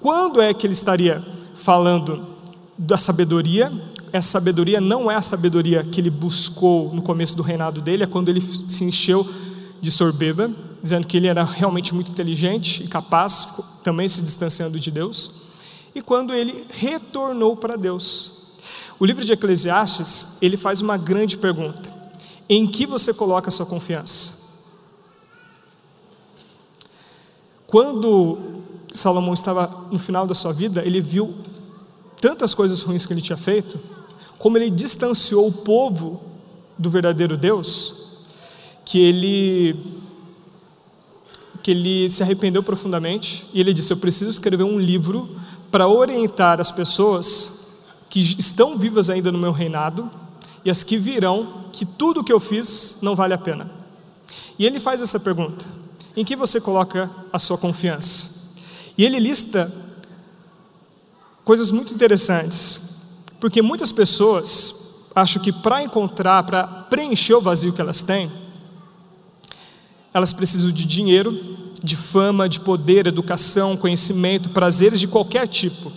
quando 0.00 0.40
é 0.40 0.54
que 0.54 0.66
ele 0.66 0.74
estaria 0.74 1.22
falando 1.54 2.26
da 2.76 2.96
sabedoria. 2.96 3.72
Essa 4.12 4.30
sabedoria 4.30 4.80
não 4.80 5.10
é 5.10 5.16
a 5.16 5.22
sabedoria 5.22 5.82
que 5.82 6.00
ele 6.00 6.10
buscou 6.10 6.94
no 6.94 7.02
começo 7.02 7.36
do 7.36 7.42
reinado 7.42 7.80
dele, 7.80 8.04
é 8.04 8.06
quando 8.06 8.28
ele 8.28 8.40
se 8.40 8.84
encheu 8.84 9.28
de 9.80 9.90
sorbeba, 9.90 10.50
dizendo 10.82 11.06
que 11.06 11.16
ele 11.16 11.26
era 11.26 11.44
realmente 11.44 11.94
muito 11.94 12.10
inteligente 12.10 12.84
e 12.84 12.88
capaz, 12.88 13.46
também 13.82 14.08
se 14.08 14.22
distanciando 14.22 14.78
de 14.78 14.90
Deus. 14.90 15.30
E 15.94 16.00
quando 16.00 16.32
ele 16.32 16.64
retornou 16.70 17.56
para 17.56 17.76
Deus, 17.76 18.37
o 19.00 19.06
livro 19.06 19.24
de 19.24 19.32
Eclesiastes, 19.32 20.38
ele 20.42 20.56
faz 20.56 20.80
uma 20.80 20.96
grande 20.96 21.38
pergunta: 21.38 21.90
em 22.48 22.66
que 22.66 22.86
você 22.86 23.12
coloca 23.14 23.48
a 23.48 23.50
sua 23.50 23.66
confiança? 23.66 24.38
Quando 27.66 28.38
Salomão 28.92 29.34
estava 29.34 29.86
no 29.90 29.98
final 29.98 30.26
da 30.26 30.34
sua 30.34 30.52
vida, 30.52 30.82
ele 30.84 31.00
viu 31.00 31.34
tantas 32.20 32.54
coisas 32.54 32.80
ruins 32.82 33.06
que 33.06 33.12
ele 33.12 33.20
tinha 33.20 33.36
feito, 33.36 33.78
como 34.38 34.56
ele 34.56 34.70
distanciou 34.70 35.46
o 35.46 35.52
povo 35.52 36.22
do 36.78 36.88
verdadeiro 36.88 37.36
Deus, 37.36 38.24
que 38.84 38.98
ele 38.98 39.98
que 41.62 41.72
ele 41.72 42.08
se 42.08 42.22
arrependeu 42.22 42.62
profundamente 42.62 43.46
e 43.52 43.60
ele 43.60 43.74
disse: 43.74 43.92
Eu 43.92 43.98
preciso 43.98 44.30
escrever 44.30 44.64
um 44.64 44.78
livro 44.78 45.28
para 45.70 45.86
orientar 45.86 46.60
as 46.60 46.72
pessoas 46.72 47.57
que 48.08 48.20
estão 48.20 48.78
vivas 48.78 49.10
ainda 49.10 49.30
no 49.30 49.38
meu 49.38 49.52
reinado 49.52 50.10
e 50.64 50.70
as 50.70 50.82
que 50.82 50.96
virão, 50.96 51.64
que 51.72 51.84
tudo 51.84 52.20
o 52.20 52.24
que 52.24 52.32
eu 52.32 52.40
fiz 52.40 52.98
não 53.02 53.14
vale 53.14 53.34
a 53.34 53.38
pena. 53.38 53.70
E 54.58 54.66
ele 54.66 54.80
faz 54.80 55.00
essa 55.00 55.20
pergunta: 55.20 55.64
em 56.16 56.24
que 56.24 56.36
você 56.36 56.60
coloca 56.60 57.10
a 57.32 57.38
sua 57.38 57.56
confiança? 57.56 58.38
E 58.96 59.04
ele 59.04 59.20
lista 59.20 59.72
coisas 61.44 61.70
muito 61.70 61.94
interessantes, 61.94 62.82
porque 63.40 63.62
muitas 63.62 63.92
pessoas 63.92 65.08
acham 65.14 65.42
que 65.42 65.52
para 65.52 65.82
encontrar, 65.82 66.42
para 66.42 66.66
preencher 66.66 67.34
o 67.34 67.40
vazio 67.40 67.72
que 67.72 67.80
elas 67.80 68.02
têm, 68.02 68.30
elas 70.12 70.32
precisam 70.32 70.70
de 70.70 70.84
dinheiro, 70.84 71.32
de 71.82 71.96
fama, 71.96 72.48
de 72.48 72.60
poder, 72.60 73.06
educação, 73.06 73.76
conhecimento, 73.76 74.50
prazeres 74.50 74.98
de 74.98 75.06
qualquer 75.06 75.46
tipo. 75.46 75.92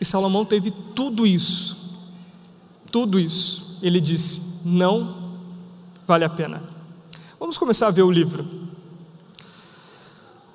E 0.00 0.04
Salomão 0.04 0.44
teve 0.44 0.70
tudo 0.94 1.26
isso, 1.26 1.94
tudo 2.90 3.18
isso. 3.18 3.78
Ele 3.82 4.00
disse: 4.00 4.66
não 4.66 5.34
vale 6.06 6.24
a 6.24 6.28
pena. 6.28 6.62
Vamos 7.38 7.58
começar 7.58 7.88
a 7.88 7.90
ver 7.90 8.02
o 8.02 8.10
livro. 8.10 8.46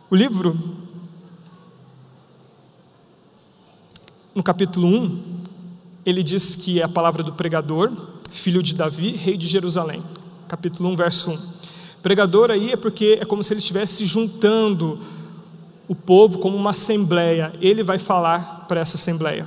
O 0.09 0.15
livro, 0.15 0.59
no 4.35 4.43
capítulo 4.43 4.87
1, 4.87 5.23
ele 6.05 6.21
diz 6.21 6.55
que 6.55 6.81
é 6.81 6.83
a 6.83 6.89
palavra 6.89 7.23
do 7.23 7.33
pregador, 7.33 7.91
filho 8.29 8.61
de 8.61 8.73
Davi, 8.73 9.11
rei 9.11 9.37
de 9.37 9.47
Jerusalém. 9.47 10.03
Capítulo 10.47 10.89
1, 10.89 10.95
verso 10.95 11.31
1. 11.31 11.39
Pregador 12.01 12.51
aí 12.51 12.71
é 12.71 12.75
porque 12.75 13.19
é 13.21 13.25
como 13.25 13.43
se 13.43 13.53
ele 13.53 13.59
estivesse 13.59 14.05
juntando 14.05 14.99
o 15.87 15.95
povo 15.95 16.39
como 16.39 16.57
uma 16.57 16.71
assembleia. 16.71 17.53
Ele 17.61 17.83
vai 17.83 17.99
falar 17.99 18.60
para 18.71 18.79
essa 18.79 18.95
assembleia. 18.95 19.45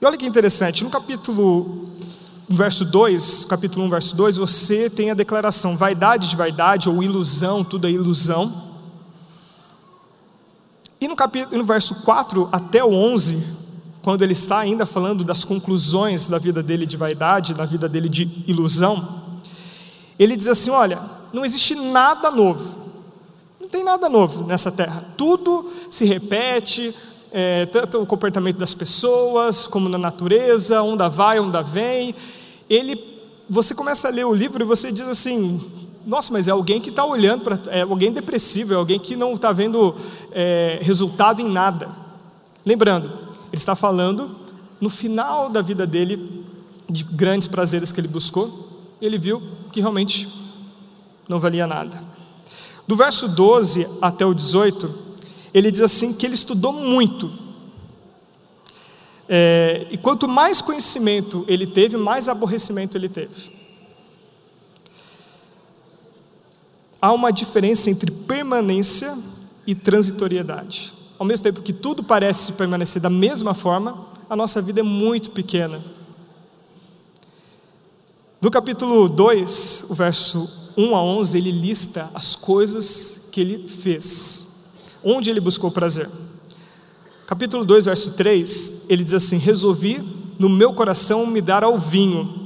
E 0.00 0.04
olha 0.04 0.18
que 0.18 0.26
interessante, 0.26 0.82
no 0.82 0.90
capítulo 0.90 1.90
verso 2.48 2.84
2, 2.84 3.44
capítulo 3.44 3.86
1, 3.86 3.90
verso 3.90 4.16
2, 4.16 4.36
você 4.36 4.90
tem 4.90 5.12
a 5.12 5.14
declaração 5.14 5.76
vaidade 5.76 6.28
de 6.28 6.34
vaidade 6.34 6.90
ou 6.90 7.04
ilusão, 7.04 7.62
tudo 7.62 7.86
é 7.86 7.90
ilusão. 7.92 8.52
E 11.00 11.06
no 11.06 11.14
capítulo 11.14 11.56
no 11.56 11.64
verso 11.64 11.94
4 12.02 12.48
até 12.50 12.82
o 12.82 12.92
11, 12.92 13.40
quando 14.02 14.22
ele 14.22 14.32
está 14.32 14.58
ainda 14.58 14.84
falando 14.84 15.22
das 15.22 15.44
conclusões 15.44 16.26
da 16.26 16.38
vida 16.38 16.64
dele 16.64 16.84
de 16.84 16.96
vaidade, 16.96 17.54
da 17.54 17.64
vida 17.64 17.88
dele 17.88 18.08
de 18.08 18.28
ilusão, 18.48 19.22
ele 20.18 20.36
diz 20.36 20.48
assim: 20.48 20.70
"Olha, 20.70 20.98
não 21.32 21.44
existe 21.44 21.76
nada 21.76 22.28
novo. 22.28 22.86
Não 23.60 23.68
tem 23.68 23.84
nada 23.84 24.08
novo 24.08 24.46
nessa 24.48 24.72
terra. 24.72 25.04
Tudo 25.16 25.70
se 25.88 26.04
repete, 26.04 26.94
é, 27.38 27.66
tanto 27.66 28.00
o 28.00 28.06
comportamento 28.06 28.56
das 28.56 28.72
pessoas, 28.72 29.66
como 29.66 29.90
na 29.90 29.98
natureza, 29.98 30.80
onda 30.80 31.06
vai, 31.06 31.38
onda 31.38 31.62
vem. 31.62 32.14
Ele, 32.66 32.98
você 33.46 33.74
começa 33.74 34.08
a 34.08 34.10
ler 34.10 34.24
o 34.24 34.32
livro 34.32 34.62
e 34.62 34.64
você 34.64 34.90
diz 34.90 35.06
assim: 35.06 35.60
nossa, 36.06 36.32
mas 36.32 36.48
é 36.48 36.50
alguém 36.50 36.80
que 36.80 36.88
está 36.88 37.04
olhando 37.04 37.44
para. 37.44 37.60
É 37.66 37.82
alguém 37.82 38.10
depressivo, 38.10 38.72
é 38.72 38.76
alguém 38.76 38.98
que 38.98 39.14
não 39.16 39.34
está 39.34 39.52
vendo 39.52 39.94
é, 40.32 40.78
resultado 40.80 41.42
em 41.42 41.48
nada. 41.50 41.90
Lembrando, 42.64 43.08
ele 43.08 43.16
está 43.52 43.76
falando 43.76 44.34
no 44.80 44.88
final 44.88 45.50
da 45.50 45.60
vida 45.60 45.86
dele, 45.86 46.42
de 46.88 47.04
grandes 47.04 47.46
prazeres 47.46 47.92
que 47.92 48.00
ele 48.00 48.08
buscou, 48.08 48.96
ele 48.98 49.18
viu 49.18 49.42
que 49.70 49.80
realmente 49.80 50.26
não 51.28 51.38
valia 51.38 51.66
nada. 51.66 52.02
Do 52.88 52.96
verso 52.96 53.28
12 53.28 53.86
até 54.00 54.24
o 54.24 54.32
18, 54.32 55.05
ele 55.52 55.70
diz 55.70 55.82
assim 55.82 56.12
que 56.12 56.26
ele 56.26 56.34
estudou 56.34 56.72
muito. 56.72 57.32
É, 59.28 59.86
e 59.90 59.98
quanto 59.98 60.28
mais 60.28 60.60
conhecimento 60.60 61.44
ele 61.48 61.66
teve, 61.66 61.96
mais 61.96 62.28
aborrecimento 62.28 62.96
ele 62.96 63.08
teve. 63.08 63.56
Há 67.00 67.12
uma 67.12 67.32
diferença 67.32 67.90
entre 67.90 68.10
permanência 68.10 69.16
e 69.66 69.74
transitoriedade. 69.74 70.92
Ao 71.18 71.26
mesmo 71.26 71.44
tempo 71.44 71.62
que 71.62 71.72
tudo 71.72 72.04
parece 72.04 72.52
permanecer 72.52 73.00
da 73.00 73.10
mesma 73.10 73.54
forma, 73.54 74.06
a 74.28 74.36
nossa 74.36 74.60
vida 74.60 74.80
é 74.80 74.82
muito 74.82 75.30
pequena. 75.30 75.82
No 78.40 78.50
capítulo 78.50 79.08
2, 79.08 79.86
o 79.90 79.94
verso 79.94 80.72
1 80.76 80.94
a 80.94 81.02
11, 81.02 81.38
ele 81.38 81.50
lista 81.50 82.10
as 82.14 82.36
coisas 82.36 83.28
que 83.32 83.40
ele 83.40 83.66
fez, 83.66 84.45
onde 85.06 85.30
ele 85.30 85.40
buscou 85.40 85.70
prazer. 85.70 86.10
Capítulo 87.26 87.64
2, 87.64 87.84
verso 87.84 88.12
3, 88.14 88.86
ele 88.88 89.04
diz 89.04 89.14
assim: 89.14 89.36
Resolvi 89.36 90.02
no 90.38 90.48
meu 90.48 90.74
coração 90.74 91.26
me 91.26 91.40
dar 91.40 91.62
ao 91.62 91.78
vinho. 91.78 92.44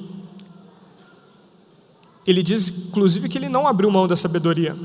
Ele 2.26 2.42
diz, 2.42 2.68
inclusive, 2.88 3.28
que 3.28 3.38
ele 3.38 3.48
não 3.48 3.66
abriu 3.66 3.90
mão 3.90 4.06
da 4.06 4.14
sabedoria, 4.14 4.76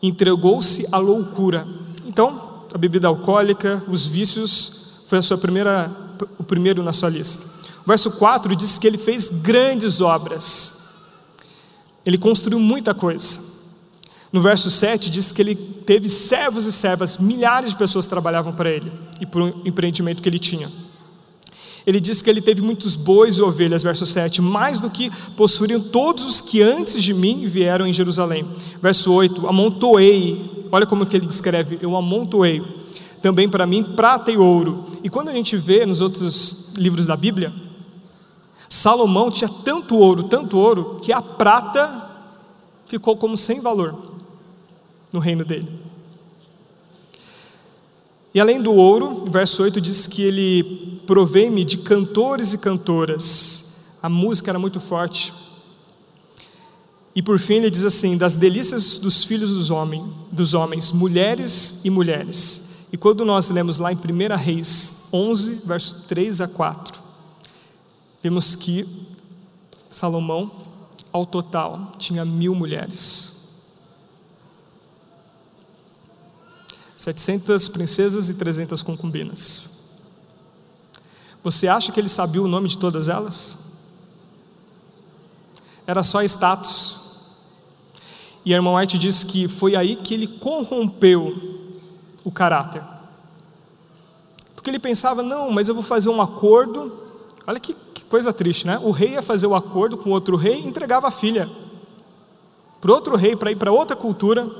entregou-se 0.00 0.86
à 0.92 0.98
loucura. 0.98 1.66
Então, 2.06 2.64
a 2.72 2.78
bebida 2.78 3.08
alcoólica, 3.08 3.82
os 3.88 4.06
vícios, 4.06 5.04
foi 5.08 5.18
a 5.18 5.22
sua 5.22 5.36
primeira, 5.36 5.90
o 6.38 6.44
primeiro 6.44 6.82
na 6.82 6.92
sua 6.92 7.08
lista. 7.08 7.44
O 7.84 7.88
verso 7.88 8.10
4 8.12 8.54
diz 8.54 8.78
que 8.78 8.86
ele 8.86 8.96
fez 8.96 9.28
grandes 9.28 10.00
obras, 10.00 10.94
ele 12.06 12.16
construiu 12.16 12.60
muita 12.60 12.94
coisa. 12.94 13.53
No 14.34 14.40
verso 14.40 14.68
7 14.68 15.10
diz 15.10 15.30
que 15.30 15.40
ele 15.40 15.54
teve 15.54 16.08
servos 16.08 16.66
e 16.66 16.72
servas, 16.72 17.18
milhares 17.18 17.70
de 17.70 17.76
pessoas 17.76 18.04
trabalhavam 18.04 18.52
para 18.52 18.68
ele 18.68 18.90
e 19.20 19.24
por 19.24 19.40
um 19.40 19.62
empreendimento 19.64 20.20
que 20.20 20.28
ele 20.28 20.40
tinha. 20.40 20.68
Ele 21.86 22.00
diz 22.00 22.20
que 22.20 22.28
ele 22.28 22.42
teve 22.42 22.60
muitos 22.60 22.96
bois 22.96 23.38
e 23.38 23.42
ovelhas, 23.42 23.84
verso 23.84 24.04
7, 24.04 24.42
mais 24.42 24.80
do 24.80 24.90
que 24.90 25.08
possuíam 25.36 25.80
todos 25.80 26.24
os 26.24 26.40
que 26.40 26.60
antes 26.60 27.00
de 27.00 27.14
mim 27.14 27.46
vieram 27.46 27.86
em 27.86 27.92
Jerusalém. 27.92 28.44
Verso 28.82 29.12
8, 29.12 29.46
amontoei, 29.46 30.66
olha 30.72 30.84
como 30.84 31.06
que 31.06 31.16
ele 31.16 31.26
descreve, 31.26 31.78
eu 31.80 31.96
amontoei 31.96 32.60
também 33.22 33.48
para 33.48 33.68
mim 33.68 33.84
prata 33.84 34.32
e 34.32 34.36
ouro. 34.36 34.84
E 35.04 35.08
quando 35.08 35.28
a 35.28 35.32
gente 35.32 35.56
vê 35.56 35.86
nos 35.86 36.00
outros 36.00 36.72
livros 36.76 37.06
da 37.06 37.16
Bíblia, 37.16 37.52
Salomão 38.68 39.30
tinha 39.30 39.48
tanto 39.64 39.96
ouro, 39.96 40.24
tanto 40.24 40.58
ouro, 40.58 40.98
que 41.00 41.12
a 41.12 41.22
prata 41.22 42.02
ficou 42.84 43.16
como 43.16 43.36
sem 43.36 43.60
valor 43.60 44.12
no 45.14 45.20
reino 45.20 45.44
dele. 45.44 45.68
E 48.34 48.40
além 48.40 48.60
do 48.60 48.72
ouro, 48.72 49.30
verso 49.30 49.62
8 49.62 49.80
diz 49.80 50.08
que 50.08 50.22
ele 50.22 51.00
provei-me 51.06 51.64
de 51.64 51.78
cantores 51.78 52.52
e 52.52 52.58
cantoras. 52.58 53.96
A 54.02 54.08
música 54.08 54.50
era 54.50 54.58
muito 54.58 54.80
forte. 54.80 55.32
E 57.14 57.22
por 57.22 57.38
fim 57.38 57.54
ele 57.54 57.70
diz 57.70 57.84
assim: 57.84 58.18
das 58.18 58.34
delícias 58.34 58.96
dos 58.96 59.22
filhos 59.22 59.52
dos, 59.52 59.70
homens, 59.70 60.04
dos 60.32 60.52
homens, 60.52 60.90
mulheres 60.90 61.82
e 61.84 61.90
mulheres. 61.90 62.88
E 62.92 62.96
quando 62.96 63.24
nós 63.24 63.50
lemos 63.50 63.78
lá 63.78 63.92
em 63.92 63.96
1 63.96 64.36
Reis 64.36 65.10
11, 65.12 65.62
verso 65.64 66.02
3 66.08 66.40
a 66.40 66.48
4, 66.48 67.00
vemos 68.20 68.56
que 68.56 68.84
Salomão, 69.88 70.50
ao 71.12 71.24
total, 71.24 71.92
tinha 71.98 72.24
mil 72.24 72.52
mulheres. 72.52 73.33
700 77.04 77.68
princesas 77.68 78.30
e 78.30 78.34
300 78.34 78.80
concubinas. 78.80 80.00
Você 81.42 81.68
acha 81.68 81.92
que 81.92 82.00
ele 82.00 82.08
sabia 82.08 82.40
o 82.40 82.48
nome 82.48 82.66
de 82.66 82.78
todas 82.78 83.10
elas? 83.10 83.58
Era 85.86 86.02
só 86.02 86.22
status. 86.22 86.98
E 88.42 88.54
a 88.54 88.56
irmã 88.56 88.74
White 88.76 88.96
diz 88.96 89.22
que 89.22 89.46
foi 89.46 89.76
aí 89.76 89.96
que 89.96 90.14
ele 90.14 90.26
corrompeu 90.26 91.76
o 92.24 92.32
caráter. 92.32 92.82
Porque 94.54 94.70
ele 94.70 94.78
pensava, 94.78 95.22
não, 95.22 95.50
mas 95.50 95.68
eu 95.68 95.74
vou 95.74 95.84
fazer 95.84 96.08
um 96.08 96.22
acordo. 96.22 96.90
Olha 97.46 97.60
que, 97.60 97.76
que 97.92 98.06
coisa 98.06 98.32
triste, 98.32 98.66
né? 98.66 98.80
O 98.82 98.90
rei 98.90 99.10
ia 99.10 99.22
fazer 99.22 99.46
o 99.46 99.54
acordo 99.54 99.98
com 99.98 100.08
outro 100.08 100.36
rei 100.36 100.62
e 100.62 100.66
entregava 100.66 101.08
a 101.08 101.10
filha 101.10 101.50
para 102.80 102.92
outro 102.94 103.14
rei, 103.14 103.36
para 103.36 103.50
ir 103.50 103.56
para 103.56 103.70
outra 103.70 103.94
cultura. 103.94 104.50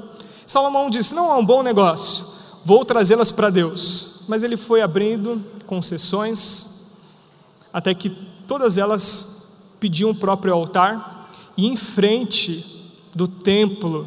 Salomão 0.46 0.90
disse: 0.90 1.14
não 1.14 1.32
é 1.32 1.36
um 1.36 1.44
bom 1.44 1.62
negócio 1.62 2.33
vou 2.64 2.84
trazê-las 2.84 3.30
para 3.30 3.50
Deus. 3.50 4.24
Mas 4.28 4.42
ele 4.42 4.56
foi 4.56 4.80
abrindo 4.80 5.44
concessões, 5.66 6.92
até 7.72 7.94
que 7.94 8.10
todas 8.46 8.78
elas 8.78 9.74
pediam 9.78 10.10
o 10.10 10.14
próprio 10.14 10.54
altar, 10.54 11.28
e 11.56 11.66
em 11.66 11.76
frente 11.76 12.92
do 13.14 13.28
templo 13.28 14.06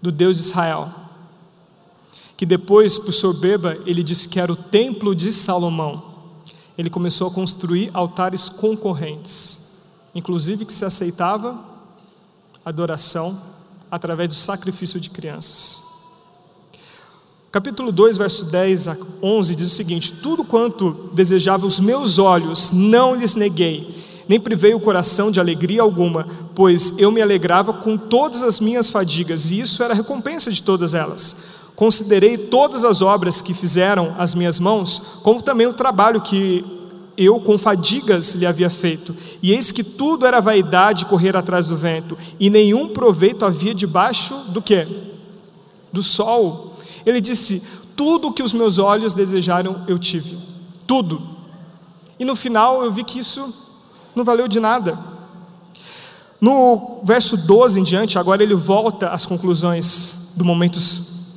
do 0.00 0.10
Deus 0.10 0.36
de 0.36 0.44
Israel, 0.44 0.88
que 2.36 2.46
depois, 2.46 2.98
por 2.98 3.12
soberba, 3.12 3.76
ele 3.84 4.02
disse 4.02 4.28
que 4.28 4.40
era 4.40 4.50
o 4.50 4.56
templo 4.56 5.14
de 5.14 5.30
Salomão. 5.30 6.02
Ele 6.78 6.88
começou 6.88 7.28
a 7.28 7.30
construir 7.30 7.90
altares 7.92 8.48
concorrentes, 8.48 9.84
inclusive 10.14 10.64
que 10.64 10.72
se 10.72 10.84
aceitava 10.84 11.62
adoração 12.64 13.38
através 13.90 14.28
do 14.28 14.34
sacrifício 14.34 14.98
de 14.98 15.10
crianças. 15.10 15.89
Capítulo 17.52 17.90
2, 17.90 18.16
verso 18.16 18.44
10 18.44 18.86
a 18.86 18.96
11 19.20 19.56
diz 19.56 19.66
o 19.66 19.74
seguinte: 19.74 20.12
Tudo 20.12 20.44
quanto 20.44 21.10
desejava 21.12 21.66
os 21.66 21.80
meus 21.80 22.16
olhos, 22.16 22.70
não 22.70 23.12
lhes 23.12 23.34
neguei, 23.34 23.92
nem 24.28 24.38
privei 24.38 24.72
o 24.72 24.78
coração 24.78 25.32
de 25.32 25.40
alegria 25.40 25.82
alguma, 25.82 26.28
pois 26.54 26.94
eu 26.96 27.10
me 27.10 27.20
alegrava 27.20 27.72
com 27.72 27.96
todas 27.96 28.44
as 28.44 28.60
minhas 28.60 28.88
fadigas, 28.88 29.50
e 29.50 29.58
isso 29.58 29.82
era 29.82 29.92
a 29.92 29.96
recompensa 29.96 30.52
de 30.52 30.62
todas 30.62 30.94
elas. 30.94 31.58
Considerei 31.74 32.38
todas 32.38 32.84
as 32.84 33.02
obras 33.02 33.42
que 33.42 33.52
fizeram 33.52 34.14
as 34.16 34.32
minhas 34.32 34.60
mãos, 34.60 35.18
como 35.24 35.42
também 35.42 35.66
o 35.66 35.74
trabalho 35.74 36.20
que 36.20 36.64
eu 37.16 37.40
com 37.40 37.58
fadigas 37.58 38.32
lhe 38.34 38.46
havia 38.46 38.70
feito. 38.70 39.12
E 39.42 39.50
eis 39.50 39.72
que 39.72 39.82
tudo 39.82 40.24
era 40.24 40.40
vaidade 40.40 41.04
correr 41.04 41.36
atrás 41.36 41.66
do 41.66 41.76
vento, 41.76 42.16
e 42.38 42.48
nenhum 42.48 42.90
proveito 42.90 43.44
havia 43.44 43.74
debaixo 43.74 44.36
do 44.50 44.62
que? 44.62 44.86
Do 45.92 46.00
sol. 46.00 46.69
Ele 47.10 47.20
disse: 47.20 47.62
Tudo 47.96 48.28
o 48.28 48.32
que 48.32 48.42
os 48.42 48.54
meus 48.54 48.78
olhos 48.78 49.12
desejaram, 49.12 49.84
eu 49.88 49.98
tive. 49.98 50.38
Tudo. 50.86 51.20
E 52.18 52.24
no 52.24 52.36
final 52.36 52.84
eu 52.84 52.92
vi 52.92 53.02
que 53.02 53.18
isso 53.18 53.52
não 54.14 54.24
valeu 54.24 54.46
de 54.46 54.60
nada. 54.60 54.98
No 56.40 57.00
verso 57.02 57.36
12 57.36 57.80
em 57.80 57.82
diante, 57.82 58.18
agora 58.18 58.42
ele 58.42 58.54
volta 58.54 59.10
às 59.10 59.26
conclusões 59.26 60.32
do 60.36 60.44
momento 60.44 60.78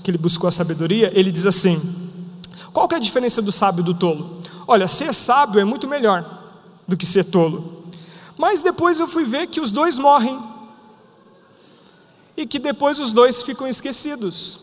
que 0.03 0.11
ele 0.11 0.17
buscou 0.17 0.47
a 0.47 0.51
sabedoria. 0.51 1.11
Ele 1.17 1.31
diz 1.31 1.45
assim: 1.45 1.81
Qual 2.71 2.87
que 2.87 2.95
é 2.95 2.97
a 2.97 3.01
diferença 3.01 3.41
do 3.41 3.51
sábio 3.51 3.81
e 3.81 3.85
do 3.85 3.93
tolo? 3.93 4.41
Olha, 4.67 4.87
ser 4.87 5.13
sábio 5.13 5.59
é 5.59 5.65
muito 5.65 5.87
melhor 5.87 6.25
do 6.87 6.95
que 6.95 7.05
ser 7.05 7.25
tolo. 7.25 7.83
Mas 8.37 8.61
depois 8.61 8.99
eu 8.99 9.07
fui 9.07 9.25
ver 9.25 9.47
que 9.47 9.59
os 9.59 9.71
dois 9.71 9.97
morrem. 9.97 10.39
E 12.37 12.45
que 12.45 12.59
depois 12.59 12.99
os 12.99 13.11
dois 13.11 13.43
ficam 13.43 13.67
esquecidos. 13.67 14.62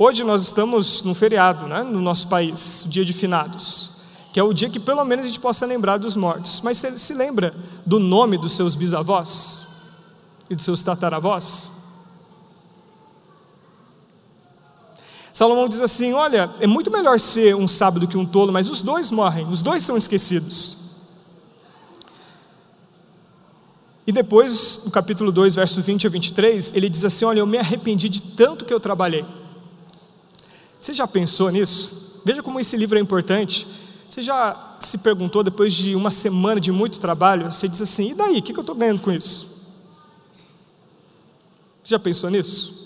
Hoje 0.00 0.22
nós 0.22 0.42
estamos 0.42 1.02
num 1.02 1.12
feriado 1.12 1.66
né, 1.66 1.82
no 1.82 2.00
nosso 2.00 2.28
país, 2.28 2.86
dia 2.88 3.04
de 3.04 3.12
finados, 3.12 3.90
que 4.32 4.38
é 4.38 4.42
o 4.44 4.52
dia 4.52 4.70
que 4.70 4.78
pelo 4.78 5.04
menos 5.04 5.24
a 5.24 5.28
gente 5.28 5.40
possa 5.40 5.66
lembrar 5.66 5.96
dos 5.96 6.14
mortos. 6.14 6.60
Mas 6.60 6.78
você 6.78 6.96
se 6.96 7.12
lembra 7.12 7.52
do 7.84 7.98
nome 7.98 8.38
dos 8.38 8.52
seus 8.52 8.76
bisavós 8.76 9.66
e 10.48 10.54
dos 10.54 10.64
seus 10.64 10.84
tataravós? 10.84 11.68
Salomão 15.32 15.68
diz 15.68 15.82
assim: 15.82 16.12
Olha, 16.12 16.48
é 16.60 16.66
muito 16.68 16.92
melhor 16.92 17.18
ser 17.18 17.56
um 17.56 17.66
sábio 17.66 17.98
do 17.98 18.06
que 18.06 18.16
um 18.16 18.24
tolo, 18.24 18.52
mas 18.52 18.70
os 18.70 18.80
dois 18.80 19.10
morrem, 19.10 19.48
os 19.48 19.62
dois 19.62 19.82
são 19.82 19.96
esquecidos. 19.96 20.76
E 24.06 24.12
depois, 24.12 24.82
no 24.84 24.92
capítulo 24.92 25.32
2, 25.32 25.56
versos 25.56 25.84
20 25.84 26.06
a 26.06 26.10
23, 26.10 26.72
ele 26.72 26.88
diz 26.88 27.04
assim: 27.04 27.24
Olha, 27.24 27.40
eu 27.40 27.46
me 27.48 27.58
arrependi 27.58 28.08
de 28.08 28.22
tanto 28.22 28.64
que 28.64 28.72
eu 28.72 28.78
trabalhei. 28.78 29.24
Você 30.80 30.92
já 30.92 31.06
pensou 31.06 31.50
nisso? 31.50 32.22
Veja 32.24 32.42
como 32.42 32.60
esse 32.60 32.76
livro 32.76 32.98
é 32.98 33.00
importante. 33.00 33.66
Você 34.08 34.22
já 34.22 34.76
se 34.80 34.98
perguntou, 34.98 35.42
depois 35.42 35.74
de 35.74 35.94
uma 35.94 36.10
semana 36.10 36.60
de 36.60 36.72
muito 36.72 36.98
trabalho, 36.98 37.50
você 37.50 37.68
diz 37.68 37.82
assim: 37.82 38.10
e 38.10 38.14
daí? 38.14 38.38
O 38.38 38.42
que 38.42 38.52
eu 38.52 38.60
estou 38.60 38.74
ganhando 38.74 39.00
com 39.00 39.12
isso? 39.12 39.46
Você 41.82 41.90
já 41.90 41.98
pensou 41.98 42.30
nisso? 42.30 42.78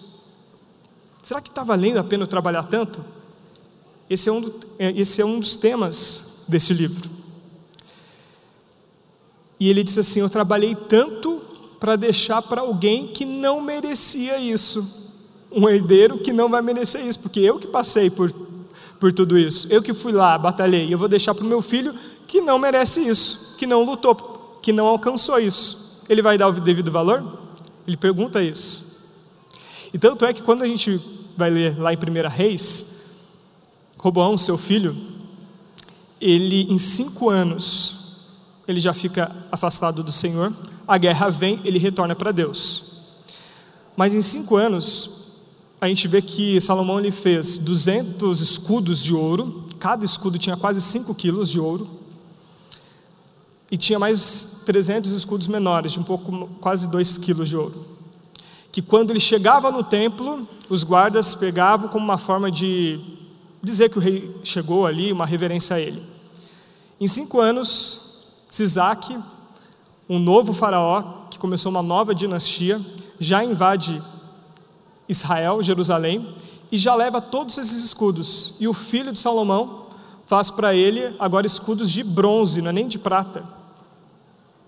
Será 1.23 1.41
que 1.41 1.49
está 1.49 1.63
valendo 1.63 1.99
a 1.99 2.05
pena 2.05 2.25
eu 2.25 2.29
trabalhar 2.29 2.65
tanto? 2.65 3.05
Esse 4.09 4.29
é 4.29 4.33
um, 4.33 4.41
do, 4.41 4.53
é, 4.79 4.91
esse 4.93 5.23
é 5.23 5.25
um 5.25 5.39
dos 5.39 5.57
temas 5.57 6.45
desse 6.49 6.75
livro. 6.75 7.09
E 9.59 9.69
ele 9.69 9.85
disse 9.85 10.01
assim: 10.01 10.21
Eu 10.21 10.29
trabalhei 10.29 10.75
tanto 10.75 11.41
para 11.79 11.97
deixar 11.97 12.43
para 12.43 12.61
alguém 12.61 13.09
que 13.09 13.25
não 13.25 13.61
merecia 13.61 14.39
isso. 14.39 15.02
Um 15.55 15.69
herdeiro 15.69 16.19
que 16.19 16.33
não 16.33 16.49
vai 16.49 16.63
merecer 16.63 17.05
isso, 17.07 17.19
porque 17.19 17.41
eu 17.41 17.59
que 17.59 17.67
passei 17.67 18.11
por, 18.11 18.33
por 18.99 19.13
tudo 19.13 19.39
isso, 19.39 19.67
eu 19.71 19.83
que 19.83 19.93
fui 19.93 20.13
lá, 20.13 20.37
batalhei, 20.39 20.87
e 20.87 20.93
eu 20.93 20.99
vou 20.99 21.09
deixar 21.09 21.35
para 21.35 21.45
o 21.45 21.49
meu 21.49 21.61
filho 21.63 21.95
que 22.27 22.41
não 22.41 22.59
merece 22.59 23.01
isso, 23.01 23.57
que 23.59 23.67
não 23.67 23.85
lutou, 23.85 24.59
que 24.63 24.73
não 24.73 24.87
alcançou 24.87 25.39
isso. 25.39 26.03
Ele 26.09 26.23
vai 26.23 26.39
dar 26.39 26.49
o 26.49 26.53
devido 26.53 26.91
valor? 26.91 27.23
Ele 27.87 27.97
pergunta 27.97 28.43
isso. 28.43 28.93
E 29.93 29.99
tanto 29.99 30.25
é 30.25 30.33
que 30.33 30.43
quando 30.43 30.63
a 30.63 30.67
gente 30.67 31.01
vai 31.37 31.51
ler 31.51 31.79
lá 31.79 31.93
em 31.93 31.97
1 31.97 32.29
Reis, 32.29 33.03
Roboão, 33.99 34.37
seu 34.39 34.57
filho, 34.57 34.97
ele 36.21 36.73
em 36.73 36.79
cinco 36.79 37.29
anos, 37.29 38.27
ele 38.67 38.81
já 38.81 38.95
fica 38.95 39.31
afastado 39.51 40.03
do 40.03 40.11
Senhor, 40.11 40.53
a 40.87 40.99
guerra 40.99 41.29
vem, 41.31 41.61
ele 41.65 41.79
retorna 41.79 42.15
para 42.15 42.33
Deus. 42.33 42.93
Mas 43.97 44.15
em 44.15 44.23
cinco 44.23 44.57
anos, 44.57 45.22
a 45.83 45.89
gente 45.89 46.07
vê 46.07 46.23
que 46.23 46.61
Salomão 46.61 47.01
ele 47.01 47.11
fez 47.11 47.59
200 47.59 48.41
escudos 48.41 49.03
de 49.03 49.13
ouro, 49.13 49.65
cada 49.81 50.05
escudo 50.05 50.39
tinha 50.39 50.57
quase 50.57 50.81
5 50.81 51.13
quilos 51.13 51.51
de 51.51 51.59
ouro, 51.59 51.91
e 53.69 53.77
tinha 53.77 53.99
mais 53.99 54.63
300 54.65 55.11
escudos 55.11 55.49
menores, 55.49 55.91
de 55.91 55.99
um 55.99 56.05
pouco, 56.05 56.49
quase 56.61 56.87
2 56.87 57.19
quilos 57.19 57.49
de 57.49 57.57
ouro. 57.57 57.85
Que 58.71 58.81
quando 58.81 59.11
ele 59.11 59.19
chegava 59.19 59.73
no 59.73 59.83
templo, 59.83 60.47
os 60.69 60.85
guardas 60.85 61.35
pegavam 61.35 61.89
como 61.89 62.05
uma 62.05 62.17
forma 62.17 62.49
de 62.49 63.01
dizer 63.61 63.91
que 63.91 63.99
o 63.99 64.01
rei 64.01 64.37
chegou 64.45 64.87
ali, 64.87 65.11
uma 65.11 65.27
reverência 65.27 65.75
a 65.75 65.81
ele. 65.81 66.01
Em 67.01 67.09
cinco 67.09 67.41
anos, 67.41 68.29
Sisaque, 68.49 69.19
um 70.09 70.21
novo 70.21 70.53
faraó, 70.53 71.27
que 71.29 71.41
começou 71.41 71.71
uma 71.73 71.83
nova 71.83 72.15
dinastia, 72.15 72.81
já 73.19 73.43
invade 73.43 74.01
Israel, 75.13 75.63
Jerusalém, 75.63 76.35
e 76.71 76.77
já 76.77 76.95
leva 76.95 77.21
todos 77.21 77.57
esses 77.59 77.85
escudos. 77.85 78.55
E 78.59 78.67
o 78.67 78.75
filho 78.75 79.13
de 79.13 79.19
Salomão 79.19 79.87
faz 80.27 80.51
para 80.51 80.75
ele 80.75 81.15
agora 81.19 81.47
escudos 81.47 81.91
de 81.91 82.03
bronze, 82.03 82.61
não 82.61 82.71
é 82.71 82.73
nem 82.73 82.89
de 82.89 82.99
prata. 82.99 83.45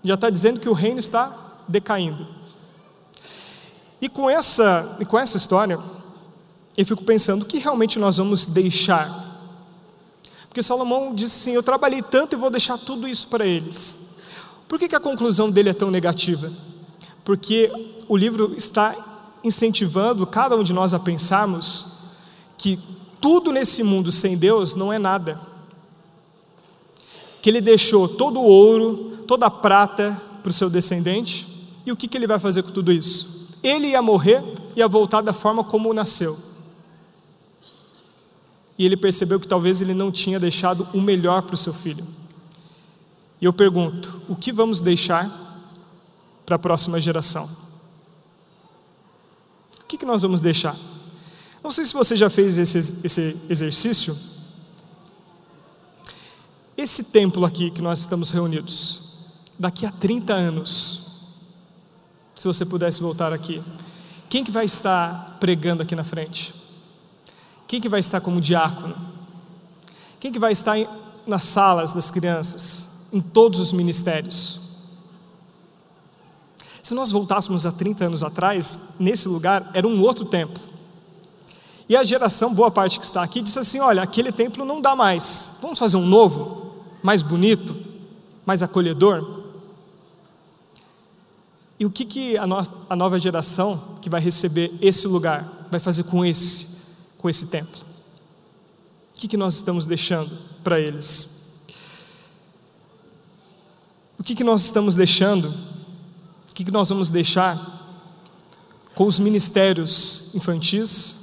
Já 0.03 0.13
está 0.13 0.29
dizendo 0.29 0.59
que 0.59 0.69
o 0.69 0.73
reino 0.73 0.99
está 0.99 1.35
decaindo. 1.67 2.27
E 3.99 4.07
com 4.07 4.29
essa, 4.29 4.97
e 4.99 5.05
com 5.05 5.17
essa 5.17 5.35
história, 5.35 5.79
eu 6.77 6.85
fico 6.85 7.03
pensando, 7.03 7.41
o 7.41 7.45
que 7.45 7.57
realmente 7.57 7.97
nós 7.97 8.17
vamos 8.17 8.45
deixar? 8.45 9.25
Porque 10.47 10.61
Salomão 10.61 11.13
disse 11.13 11.37
assim: 11.49 11.55
Eu 11.55 11.63
trabalhei 11.63 12.01
tanto 12.01 12.35
e 12.35 12.39
vou 12.39 12.49
deixar 12.49 12.77
tudo 12.77 13.07
isso 13.07 13.27
para 13.27 13.45
eles. 13.45 14.15
Por 14.67 14.79
que, 14.79 14.87
que 14.87 14.95
a 14.95 14.99
conclusão 14.99 15.49
dele 15.49 15.69
é 15.69 15.73
tão 15.73 15.89
negativa? 15.89 16.51
Porque 17.23 17.71
o 18.07 18.15
livro 18.15 18.53
está 18.55 19.14
incentivando 19.45 20.25
cada 20.25 20.57
um 20.57 20.63
de 20.63 20.73
nós 20.73 20.93
a 20.93 20.99
pensarmos 20.99 21.99
que 22.57 22.79
tudo 23.21 23.51
nesse 23.51 23.83
mundo 23.83 24.11
sem 24.11 24.35
Deus 24.35 24.73
não 24.73 24.91
é 24.91 24.97
nada. 24.97 25.39
Que 27.41 27.49
ele 27.49 27.61
deixou 27.61 28.07
todo 28.07 28.39
o 28.39 28.43
ouro, 28.45 29.19
toda 29.27 29.45
a 29.45 29.51
prata 29.51 30.19
para 30.41 30.49
o 30.49 30.53
seu 30.53 30.69
descendente, 30.69 31.47
e 31.85 31.91
o 31.91 31.95
que, 31.95 32.07
que 32.07 32.17
ele 32.17 32.25
vai 32.25 32.39
fazer 32.39 32.63
com 32.63 32.71
tudo 32.71 32.91
isso? 32.91 33.53
Ele 33.61 33.89
ia 33.89 34.01
morrer, 34.01 34.43
ia 34.75 34.87
voltar 34.87 35.21
da 35.21 35.33
forma 35.33 35.63
como 35.63 35.93
nasceu. 35.93 36.37
E 38.77 38.85
ele 38.85 38.97
percebeu 38.97 39.39
que 39.39 39.47
talvez 39.47 39.81
ele 39.81 39.93
não 39.93 40.11
tinha 40.11 40.39
deixado 40.39 40.87
o 40.93 40.99
melhor 40.99 41.43
para 41.43 41.53
o 41.53 41.57
seu 41.57 41.73
filho. 41.73 42.05
E 43.39 43.45
eu 43.45 43.53
pergunto: 43.53 44.21
o 44.27 44.35
que 44.35 44.51
vamos 44.51 44.81
deixar 44.81 45.29
para 46.45 46.55
a 46.55 46.59
próxima 46.59 46.99
geração? 46.99 47.64
O 49.85 49.87
que, 49.87 49.99
que 49.99 50.05
nós 50.05 50.23
vamos 50.23 50.41
deixar? 50.41 50.75
Não 51.63 51.69
sei 51.69 51.85
se 51.85 51.93
você 51.93 52.15
já 52.15 52.27
fez 52.27 52.57
esse, 52.57 52.79
esse 53.03 53.37
exercício. 53.47 54.17
Esse 56.75 57.03
templo 57.03 57.45
aqui 57.45 57.69
que 57.69 57.83
nós 57.83 57.99
estamos 57.99 58.31
reunidos, 58.31 59.19
daqui 59.59 59.85
a 59.85 59.91
30 59.91 60.33
anos, 60.33 61.05
se 62.35 62.47
você 62.47 62.65
pudesse 62.65 62.99
voltar 62.99 63.31
aqui, 63.31 63.63
quem 64.27 64.43
que 64.43 64.51
vai 64.51 64.65
estar 64.65 65.37
pregando 65.39 65.83
aqui 65.83 65.95
na 65.95 66.03
frente? 66.03 66.51
Quem 67.67 67.79
que 67.79 67.87
vai 67.87 67.99
estar 67.99 68.21
como 68.21 68.41
diácono? 68.41 68.95
Quem 70.19 70.31
que 70.31 70.39
vai 70.39 70.51
estar 70.51 70.77
nas 71.27 71.45
salas 71.45 71.93
das 71.93 72.09
crianças, 72.09 73.07
em 73.13 73.21
todos 73.21 73.59
os 73.59 73.71
ministérios? 73.71 74.64
Se 76.85 76.93
nós 76.93 77.11
voltássemos 77.11 77.65
a 77.65 77.71
30 77.71 78.05
anos 78.05 78.21
atrás, 78.21 78.77
nesse 78.99 79.27
lugar 79.27 79.71
era 79.73 79.87
um 79.87 79.99
outro 80.03 80.23
templo. 80.23 80.61
E 81.89 81.97
a 81.97 82.03
geração, 82.03 82.53
boa 82.53 82.69
parte 82.69 82.99
que 82.99 83.05
está 83.05 83.23
aqui, 83.23 83.41
disse 83.41 83.57
assim: 83.57 83.79
olha, 83.79 84.03
aquele 84.03 84.31
templo 84.31 84.63
não 84.63 84.79
dá 84.79 84.95
mais, 84.95 85.57
vamos 85.59 85.79
fazer 85.79 85.97
um 85.97 86.05
novo, 86.05 86.75
mais 87.01 87.23
bonito, 87.23 87.75
mais 88.45 88.61
acolhedor. 88.61 89.45
E 91.79 91.87
o 91.87 91.89
que, 91.89 92.05
que 92.05 92.37
a, 92.37 92.45
no, 92.45 92.55
a 92.87 92.95
nova 92.95 93.17
geração 93.17 93.97
que 93.99 94.07
vai 94.07 94.21
receber 94.21 94.71
esse 94.79 95.07
lugar 95.07 95.67
vai 95.71 95.79
fazer 95.79 96.03
com 96.03 96.23
esse? 96.23 96.75
com 97.17 97.27
esse 97.27 97.47
templo? 97.47 97.81
O 99.15 99.17
que, 99.17 99.27
que 99.27 99.37
nós 99.37 99.55
estamos 99.55 99.87
deixando 99.87 100.37
para 100.63 100.79
eles? 100.79 101.51
O 104.19 104.23
que, 104.23 104.35
que 104.35 104.43
nós 104.43 104.65
estamos 104.65 104.93
deixando? 104.93 105.51
O 106.55 106.63
que, 106.63 106.71
nós 106.71 106.87
vamos 106.87 107.09
deixar 107.09 107.59
com 108.95 109.05
os 109.05 109.19
ministérios 109.19 110.33
infantis, 110.33 111.15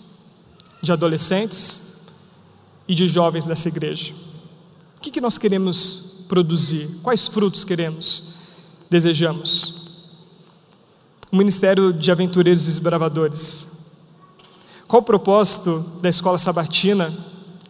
de 0.82 0.92
adolescentes 0.92 2.02
e 2.86 2.94
de 2.94 3.08
jovens 3.08 3.46
dessa 3.46 3.68
igreja? 3.68 4.12
O 4.98 5.00
que 5.00 5.20
nós 5.22 5.38
queremos 5.38 6.24
produzir? 6.28 6.86
Quais 7.02 7.28
frutos 7.28 7.64
queremos, 7.64 8.34
desejamos? 8.90 10.10
O 11.30 11.36
ministério 11.36 11.94
de 11.94 12.10
aventureiros 12.10 12.64
e 12.64 12.66
desbravadores 12.66 13.72
qual 14.92 15.00
o 15.00 15.04
propósito 15.06 15.78
da 16.02 16.10
escola 16.10 16.36
sabatina, 16.36 17.10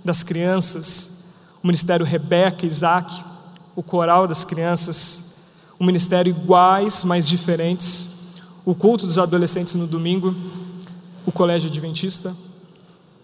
das 0.04 0.24
crianças, 0.24 1.36
o 1.62 1.68
ministério 1.68 2.04
Rebeca, 2.04 2.66
Isaac, 2.66 3.24
o 3.76 3.82
coral 3.82 4.26
das 4.26 4.42
crianças, 4.42 5.31
o 5.82 5.84
ministério 5.84 6.30
iguais, 6.30 7.02
mas 7.02 7.28
diferentes, 7.28 8.36
o 8.64 8.72
culto 8.72 9.04
dos 9.04 9.18
adolescentes 9.18 9.74
no 9.74 9.84
domingo, 9.84 10.32
o 11.26 11.32
colégio 11.32 11.68
adventista? 11.68 12.32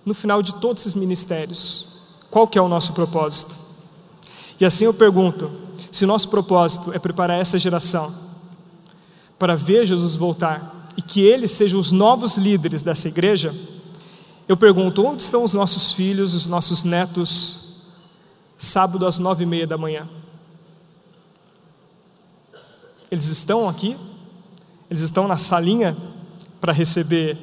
No 0.05 0.13
final 0.13 0.43
de 0.43 0.57
todos 0.57 0.83
esses 0.83 0.97
ministérios, 0.97 2.17
qual 2.29 2.49
que 2.49 2.59
é 2.59 2.61
o 2.61 2.67
nosso 2.67 2.95
propósito? 2.95 3.55
E 4.59 4.65
assim 4.65 4.87
eu 4.87 4.93
pergunto, 4.93 5.49
se 5.89 6.05
nosso 6.05 6.29
propósito 6.29 6.93
é 6.93 6.99
preparar 6.99 7.41
essa 7.41 7.61
geração 7.61 8.13
para 9.39 9.55
ver 9.55 9.85
Jesus 9.85 10.17
voltar 10.17 10.91
e 10.97 11.01
que 11.01 11.21
eles 11.21 11.53
sejam 11.53 11.79
os 11.79 11.93
novos 11.93 12.37
líderes 12.37 12.83
dessa 12.83 13.07
igreja, 13.07 13.55
eu 14.49 14.57
pergunto: 14.57 15.07
onde 15.07 15.23
estão 15.23 15.45
os 15.45 15.55
nossos 15.55 15.93
filhos, 15.93 16.35
os 16.35 16.49
nossos 16.49 16.83
netos, 16.83 17.85
sábado 18.59 19.07
às 19.07 19.21
nove 19.21 19.45
e 19.45 19.47
meia 19.47 19.65
da 19.65 19.79
manhã? 19.79 20.09
Eles 23.11 23.27
estão 23.27 23.69
aqui? 23.69 23.97
Eles 24.91 25.03
estão 25.03 25.29
na 25.29 25.37
salinha 25.37 25.97
para 26.61 26.73
receber, 26.73 27.37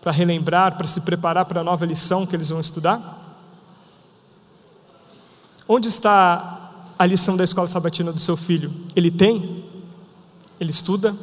para 0.00 0.12
relembrar, 0.12 0.76
para 0.76 0.86
se 0.86 1.00
preparar 1.00 1.44
para 1.44 1.60
a 1.60 1.64
nova 1.64 1.84
lição 1.84 2.26
que 2.26 2.36
eles 2.36 2.48
vão 2.48 2.60
estudar? 2.60 3.20
Onde 5.68 5.88
está 5.88 6.92
a 6.98 7.06
lição 7.06 7.36
da 7.36 7.44
escola 7.44 7.66
sabatina 7.66 8.12
do 8.12 8.20
seu 8.20 8.36
filho? 8.36 8.72
Ele 8.94 9.10
tem? 9.10 9.64
Ele 10.60 10.70
estuda? 10.70 11.16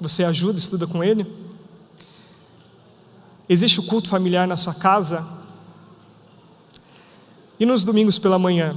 Você 0.00 0.24
ajuda, 0.24 0.58
estuda 0.58 0.86
com 0.86 1.02
ele? 1.02 1.26
Existe 3.48 3.80
o 3.80 3.86
culto 3.86 4.08
familiar 4.08 4.46
na 4.46 4.56
sua 4.56 4.74
casa? 4.74 5.26
E 7.58 7.66
nos 7.66 7.84
domingos 7.84 8.18
pela 8.18 8.38
manhã? 8.38 8.76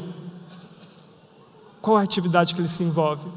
Qual 1.82 1.98
a 1.98 2.02
atividade 2.02 2.54
que 2.54 2.62
ele 2.62 2.68
se 2.68 2.84
envolve? 2.84 3.30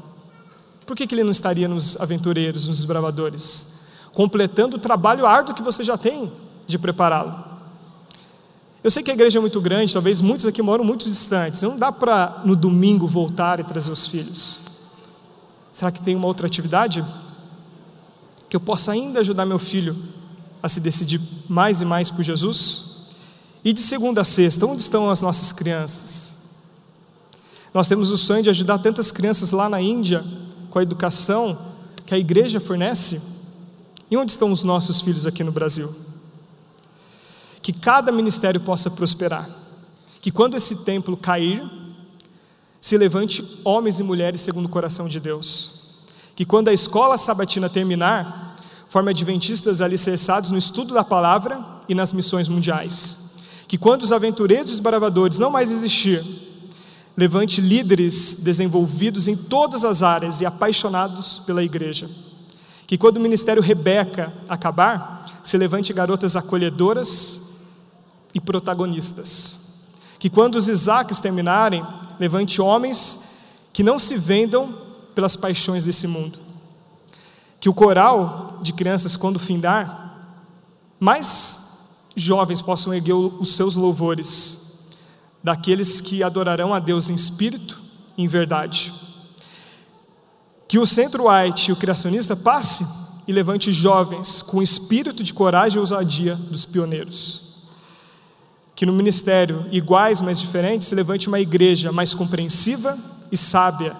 Por 0.89 0.95
que, 0.95 1.05
que 1.05 1.13
ele 1.13 1.23
não 1.23 1.29
estaria 1.29 1.67
nos 1.67 1.95
aventureiros, 2.01 2.67
nos 2.67 2.83
bravadores? 2.83 3.81
Completando 4.11 4.77
o 4.77 4.79
trabalho 4.79 5.23
árduo 5.23 5.53
que 5.53 5.61
você 5.61 5.83
já 5.83 5.95
tem 5.99 6.31
de 6.65 6.79
prepará-lo. 6.79 7.31
Eu 8.83 8.89
sei 8.89 9.03
que 9.03 9.11
a 9.11 9.13
igreja 9.13 9.37
é 9.37 9.39
muito 9.39 9.61
grande, 9.61 9.93
talvez 9.93 10.19
muitos 10.19 10.47
aqui 10.47 10.63
moram 10.63 10.83
muito 10.83 11.05
distantes. 11.05 11.61
Não 11.61 11.77
dá 11.77 11.91
para 11.91 12.41
no 12.43 12.55
domingo 12.55 13.05
voltar 13.05 13.59
e 13.59 13.63
trazer 13.63 13.91
os 13.91 14.07
filhos. 14.07 14.61
Será 15.71 15.91
que 15.91 16.01
tem 16.01 16.15
uma 16.15 16.25
outra 16.25 16.47
atividade? 16.47 17.05
Que 18.49 18.55
eu 18.55 18.59
possa 18.59 18.91
ainda 18.91 19.19
ajudar 19.19 19.45
meu 19.45 19.59
filho 19.59 19.95
a 20.63 20.67
se 20.67 20.79
decidir 20.79 21.21
mais 21.47 21.81
e 21.81 21.85
mais 21.85 22.09
por 22.09 22.23
Jesus? 22.23 23.11
E 23.63 23.73
de 23.73 23.79
segunda 23.79 24.21
a 24.21 24.25
sexta, 24.25 24.65
onde 24.65 24.81
estão 24.81 25.07
as 25.07 25.21
nossas 25.21 25.51
crianças? 25.51 26.35
Nós 27.75 27.87
temos 27.87 28.09
o 28.09 28.17
sonho 28.17 28.41
de 28.41 28.49
ajudar 28.49 28.79
tantas 28.79 29.11
crianças 29.11 29.51
lá 29.51 29.69
na 29.69 29.79
Índia 29.79 30.25
com 30.69 30.79
a 30.79 30.83
educação 30.83 31.57
que 32.05 32.13
a 32.13 32.17
igreja 32.17 32.59
fornece. 32.59 33.21
E 34.09 34.17
onde 34.17 34.31
estão 34.31 34.51
os 34.51 34.63
nossos 34.63 35.01
filhos 35.01 35.27
aqui 35.27 35.43
no 35.43 35.51
Brasil? 35.51 35.89
que 37.61 37.73
cada 37.73 38.11
ministério 38.11 38.59
possa 38.59 38.89
prosperar. 38.89 39.47
Que 40.21 40.31
quando 40.31 40.55
esse 40.55 40.77
templo 40.77 41.15
cair, 41.15 41.63
se 42.81 42.97
levante 42.97 43.61
homens 43.63 43.99
e 43.99 44.03
mulheres 44.03 44.41
segundo 44.41 44.65
o 44.65 44.69
coração 44.69 45.07
de 45.07 45.19
Deus. 45.19 45.99
Que 46.35 46.45
quando 46.45 46.69
a 46.69 46.73
escola 46.73 47.15
sabatina 47.17 47.69
terminar, 47.69 48.55
forme 48.89 49.11
adventistas 49.11 49.81
alicerçados 49.81 50.51
no 50.51 50.57
estudo 50.57 50.93
da 50.93 51.03
palavra 51.03 51.63
e 51.87 51.93
nas 51.93 52.11
missões 52.11 52.47
mundiais. 52.47 53.35
Que 53.67 53.77
quando 53.77 54.01
os 54.01 54.11
aventureiros 54.11 54.71
e 54.71 54.73
desbravadores 54.73 55.37
não 55.37 55.51
mais 55.51 55.71
existir, 55.71 56.23
levante 57.19 57.59
líderes 57.59 58.35
desenvolvidos 58.35 59.27
em 59.27 59.35
todas 59.35 59.83
as 59.83 60.01
áreas 60.01 60.39
e 60.39 60.45
apaixonados 60.45 61.39
pela 61.39 61.61
igreja. 61.61 62.09
Que 62.87 62.97
quando 62.97 63.17
o 63.17 63.19
ministério 63.19 63.61
Rebeca 63.61 64.31
acabar, 64.47 65.41
se 65.43 65.57
levante 65.57 65.91
garotas 65.91 66.37
acolhedoras 66.37 67.41
e 68.33 68.39
protagonistas. 68.39 69.89
Que 70.17 70.29
quando 70.29 70.55
os 70.55 70.69
Isaques 70.69 71.19
terminarem, 71.19 71.85
levante 72.17 72.61
homens 72.61 73.19
que 73.73 73.83
não 73.83 73.99
se 73.99 74.15
vendam 74.15 74.73
pelas 75.13 75.35
paixões 75.35 75.83
desse 75.83 76.07
mundo. 76.07 76.39
Que 77.59 77.67
o 77.67 77.73
coral 77.73 78.59
de 78.61 78.71
crianças, 78.71 79.17
quando 79.17 79.37
findar, 79.37 80.31
mais 80.97 81.97
jovens 82.15 82.61
possam 82.61 82.93
erguer 82.93 83.13
os 83.13 83.57
seus 83.57 83.75
louvores, 83.75 84.68
daqueles 85.43 86.01
que 86.01 86.23
adorarão 86.23 86.73
a 86.73 86.79
Deus 86.79 87.09
em 87.09 87.15
espírito 87.15 87.81
e 88.17 88.23
em 88.23 88.27
verdade. 88.27 88.93
Que 90.67 90.79
o 90.79 90.85
Centro 90.85 91.25
White 91.29 91.69
e 91.69 91.73
o 91.73 91.77
Criacionista 91.77 92.35
passe 92.35 92.85
e 93.27 93.31
levante 93.31 93.71
jovens 93.71 94.41
com 94.41 94.61
espírito 94.61 95.23
de 95.23 95.33
coragem 95.33 95.77
e 95.77 95.79
ousadia 95.79 96.35
dos 96.35 96.65
pioneiros 96.65 97.49
que 98.79 98.85
no 98.85 98.93
ministério, 98.93 99.65
iguais, 99.73 100.21
mas 100.21 100.39
diferentes, 100.39 100.87
se 100.87 100.95
levante 100.95 101.27
uma 101.27 101.41
igreja 101.41 101.91
mais 101.91 102.13
compreensiva 102.13 102.97
e 103.29 103.35
sábia 103.35 103.93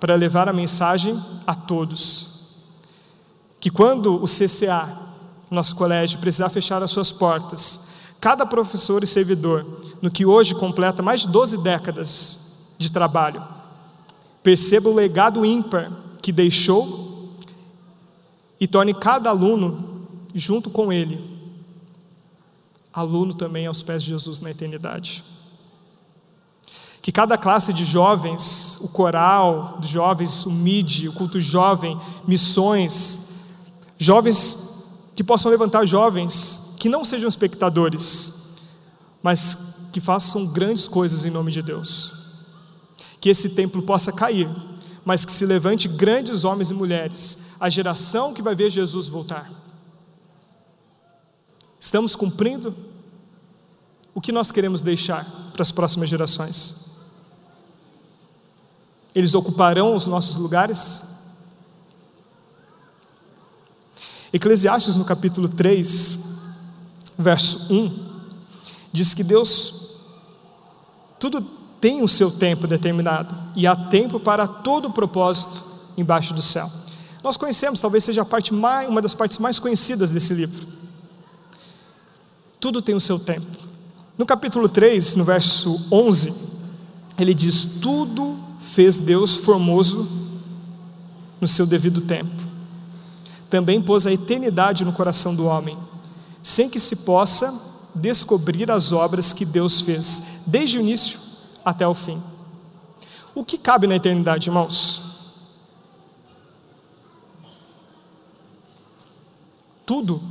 para 0.00 0.16
levar 0.16 0.48
a 0.48 0.52
mensagem 0.52 1.16
a 1.46 1.54
todos. 1.54 2.64
Que 3.60 3.70
quando 3.70 4.20
o 4.20 4.26
CCA, 4.26 4.88
nosso 5.48 5.76
colégio, 5.76 6.18
precisar 6.18 6.48
fechar 6.48 6.82
as 6.82 6.90
suas 6.90 7.12
portas, 7.12 7.93
cada 8.20 8.46
professor 8.46 9.02
e 9.02 9.06
servidor, 9.06 9.66
no 10.00 10.10
que 10.10 10.24
hoje 10.26 10.54
completa 10.54 11.02
mais 11.02 11.22
de 11.22 11.28
12 11.28 11.58
décadas 11.58 12.74
de 12.78 12.90
trabalho, 12.90 13.42
perceba 14.42 14.88
o 14.88 14.94
legado 14.94 15.44
ímpar 15.44 15.90
que 16.20 16.32
deixou 16.32 17.32
e 18.60 18.66
torne 18.66 18.94
cada 18.94 19.30
aluno, 19.30 20.06
junto 20.34 20.70
com 20.70 20.92
ele, 20.92 21.22
aluno 22.92 23.34
também 23.34 23.66
aos 23.66 23.82
pés 23.82 24.02
de 24.02 24.10
Jesus 24.10 24.40
na 24.40 24.50
eternidade. 24.50 25.24
Que 27.02 27.12
cada 27.12 27.36
classe 27.36 27.72
de 27.72 27.84
jovens, 27.84 28.78
o 28.80 28.88
coral 28.88 29.78
de 29.80 29.88
jovens, 29.88 30.46
o 30.46 30.50
MID, 30.50 31.08
o 31.08 31.12
culto 31.12 31.40
jovem, 31.40 32.00
missões, 32.26 33.34
jovens 33.98 35.10
que 35.14 35.22
possam 35.22 35.50
levantar 35.50 35.84
jovens 35.84 36.63
que 36.84 36.88
não 36.90 37.02
sejam 37.02 37.26
espectadores, 37.26 38.58
mas 39.22 39.88
que 39.90 40.02
façam 40.02 40.44
grandes 40.46 40.86
coisas 40.86 41.24
em 41.24 41.30
nome 41.30 41.50
de 41.50 41.62
Deus. 41.62 42.12
Que 43.22 43.30
esse 43.30 43.48
templo 43.48 43.80
possa 43.80 44.12
cair, 44.12 44.46
mas 45.02 45.24
que 45.24 45.32
se 45.32 45.46
levante 45.46 45.88
grandes 45.88 46.44
homens 46.44 46.70
e 46.70 46.74
mulheres, 46.74 47.38
a 47.58 47.70
geração 47.70 48.34
que 48.34 48.42
vai 48.42 48.54
ver 48.54 48.68
Jesus 48.68 49.08
voltar. 49.08 49.50
Estamos 51.80 52.14
cumprindo 52.14 52.76
o 54.14 54.20
que 54.20 54.30
nós 54.30 54.52
queremos 54.52 54.82
deixar 54.82 55.24
para 55.54 55.62
as 55.62 55.72
próximas 55.72 56.10
gerações? 56.10 56.98
Eles 59.14 59.34
ocuparão 59.34 59.96
os 59.96 60.06
nossos 60.06 60.36
lugares? 60.36 61.02
Eclesiastes, 64.34 64.96
no 64.96 65.04
capítulo 65.06 65.48
3, 65.48 66.33
verso 67.18 67.72
1, 67.72 67.90
diz 68.92 69.14
que 69.14 69.24
Deus, 69.24 70.00
tudo 71.18 71.40
tem 71.80 72.02
o 72.02 72.08
seu 72.08 72.30
tempo 72.30 72.66
determinado, 72.66 73.34
e 73.54 73.66
há 73.66 73.76
tempo 73.76 74.18
para 74.18 74.46
todo 74.46 74.86
o 74.86 74.92
propósito 74.92 75.62
embaixo 75.96 76.32
do 76.32 76.42
céu. 76.42 76.70
Nós 77.22 77.36
conhecemos, 77.36 77.80
talvez 77.80 78.04
seja 78.04 78.26
mais, 78.52 78.88
uma 78.88 79.00
das 79.00 79.14
partes 79.14 79.38
mais 79.38 79.58
conhecidas 79.58 80.10
desse 80.10 80.34
livro. 80.34 80.66
Tudo 82.60 82.82
tem 82.82 82.94
o 82.94 83.00
seu 83.00 83.18
tempo. 83.18 83.46
No 84.16 84.24
capítulo 84.24 84.68
3, 84.68 85.16
no 85.16 85.24
verso 85.24 85.88
11, 85.90 86.32
ele 87.18 87.34
diz: 87.34 87.64
Tudo 87.80 88.38
fez 88.58 89.00
Deus 89.00 89.36
formoso 89.36 90.06
no 91.40 91.48
seu 91.48 91.66
devido 91.66 92.00
tempo. 92.00 92.44
Também 93.50 93.82
pôs 93.82 94.06
a 94.06 94.12
eternidade 94.12 94.84
no 94.84 94.92
coração 94.92 95.34
do 95.34 95.46
homem, 95.46 95.76
sem 96.44 96.70
que 96.70 96.78
se 96.78 96.94
possa 96.94 97.52
descobrir 97.94 98.70
as 98.70 98.92
obras 98.92 99.32
que 99.32 99.44
Deus 99.44 99.80
fez, 99.80 100.44
desde 100.46 100.78
o 100.78 100.80
início 100.80 101.18
até 101.64 101.88
o 101.88 101.94
fim. 101.94 102.22
O 103.34 103.44
que 103.44 103.58
cabe 103.58 103.88
na 103.88 103.96
eternidade, 103.96 104.48
irmãos? 104.48 105.02
Tudo 109.84 110.22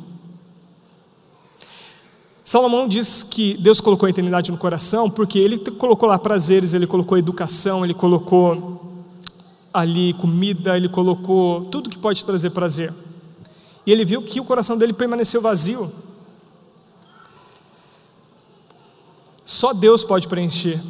Salomão 2.46 2.88
diz 2.88 3.24
que 3.24 3.56
Deus 3.58 3.80
colocou 3.80 4.06
a 4.06 4.10
eternidade 4.10 4.52
no 4.52 4.58
coração 4.58 5.10
porque 5.10 5.40
ele 5.40 5.58
colocou 5.58 6.10
lá 6.10 6.20
prazeres, 6.20 6.74
ele 6.74 6.86
colocou 6.86 7.18
educação, 7.18 7.86
ele 7.86 7.94
colocou 7.94 9.02
ali 9.74 10.14
comida, 10.14 10.76
ele 10.76 10.90
colocou 10.90 11.66
tudo 11.66 11.90
que 11.90 11.98
pode 11.98 12.24
trazer 12.26 12.50
prazer. 12.50 12.94
E 13.86 13.92
ele 13.92 14.04
viu 14.04 14.22
que 14.22 14.40
o 14.40 14.44
coração 14.44 14.78
dele 14.78 14.94
permaneceu 14.94 15.42
vazio. 15.42 15.92
Só 19.46 19.74
Deus 19.74 20.04
pode 20.04 20.28
preencher 20.28 20.82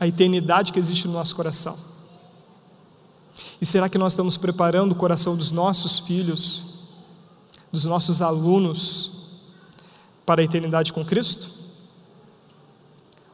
a 0.00 0.06
eternidade 0.06 0.72
que 0.72 0.78
existe 0.78 1.06
no 1.06 1.12
nosso 1.12 1.34
coração. 1.34 1.76
E 3.60 3.66
será 3.66 3.88
que 3.88 3.98
nós 3.98 4.12
estamos 4.12 4.36
preparando 4.36 4.92
o 4.92 4.96
coração 4.96 5.36
dos 5.36 5.50
nossos 5.50 5.98
filhos, 5.98 6.64
dos 7.72 7.84
nossos 7.84 8.22
alunos, 8.22 9.10
para 10.24 10.40
a 10.40 10.44
eternidade 10.44 10.92
com 10.92 11.04
Cristo? 11.04 11.50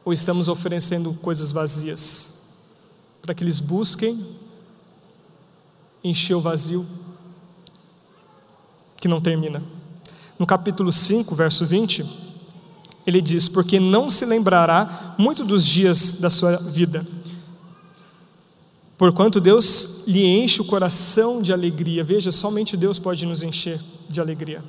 Ou 0.03 0.13
estamos 0.13 0.47
oferecendo 0.47 1.13
coisas 1.15 1.51
vazias 1.51 2.53
para 3.21 3.33
que 3.33 3.43
eles 3.43 3.59
busquem 3.59 4.23
encher 6.03 6.35
o 6.35 6.41
vazio 6.41 6.85
que 8.97 9.07
não 9.07 9.21
termina? 9.21 9.63
No 10.37 10.45
capítulo 10.45 10.91
5, 10.91 11.33
verso 11.35 11.65
20, 11.65 12.24
ele 13.05 13.21
diz: 13.21 13.47
Porque 13.47 13.79
não 13.79 14.09
se 14.09 14.25
lembrará 14.25 15.15
muito 15.17 15.43
dos 15.43 15.65
dias 15.65 16.13
da 16.13 16.29
sua 16.29 16.57
vida, 16.57 17.05
porquanto 18.97 19.39
Deus 19.39 20.05
lhe 20.07 20.25
enche 20.25 20.61
o 20.61 20.65
coração 20.65 21.41
de 21.41 21.53
alegria. 21.53 22.03
Veja, 22.03 22.31
somente 22.31 22.75
Deus 22.75 22.97
pode 22.97 23.25
nos 23.25 23.43
encher 23.43 23.79
de 24.09 24.19
alegria. 24.19 24.63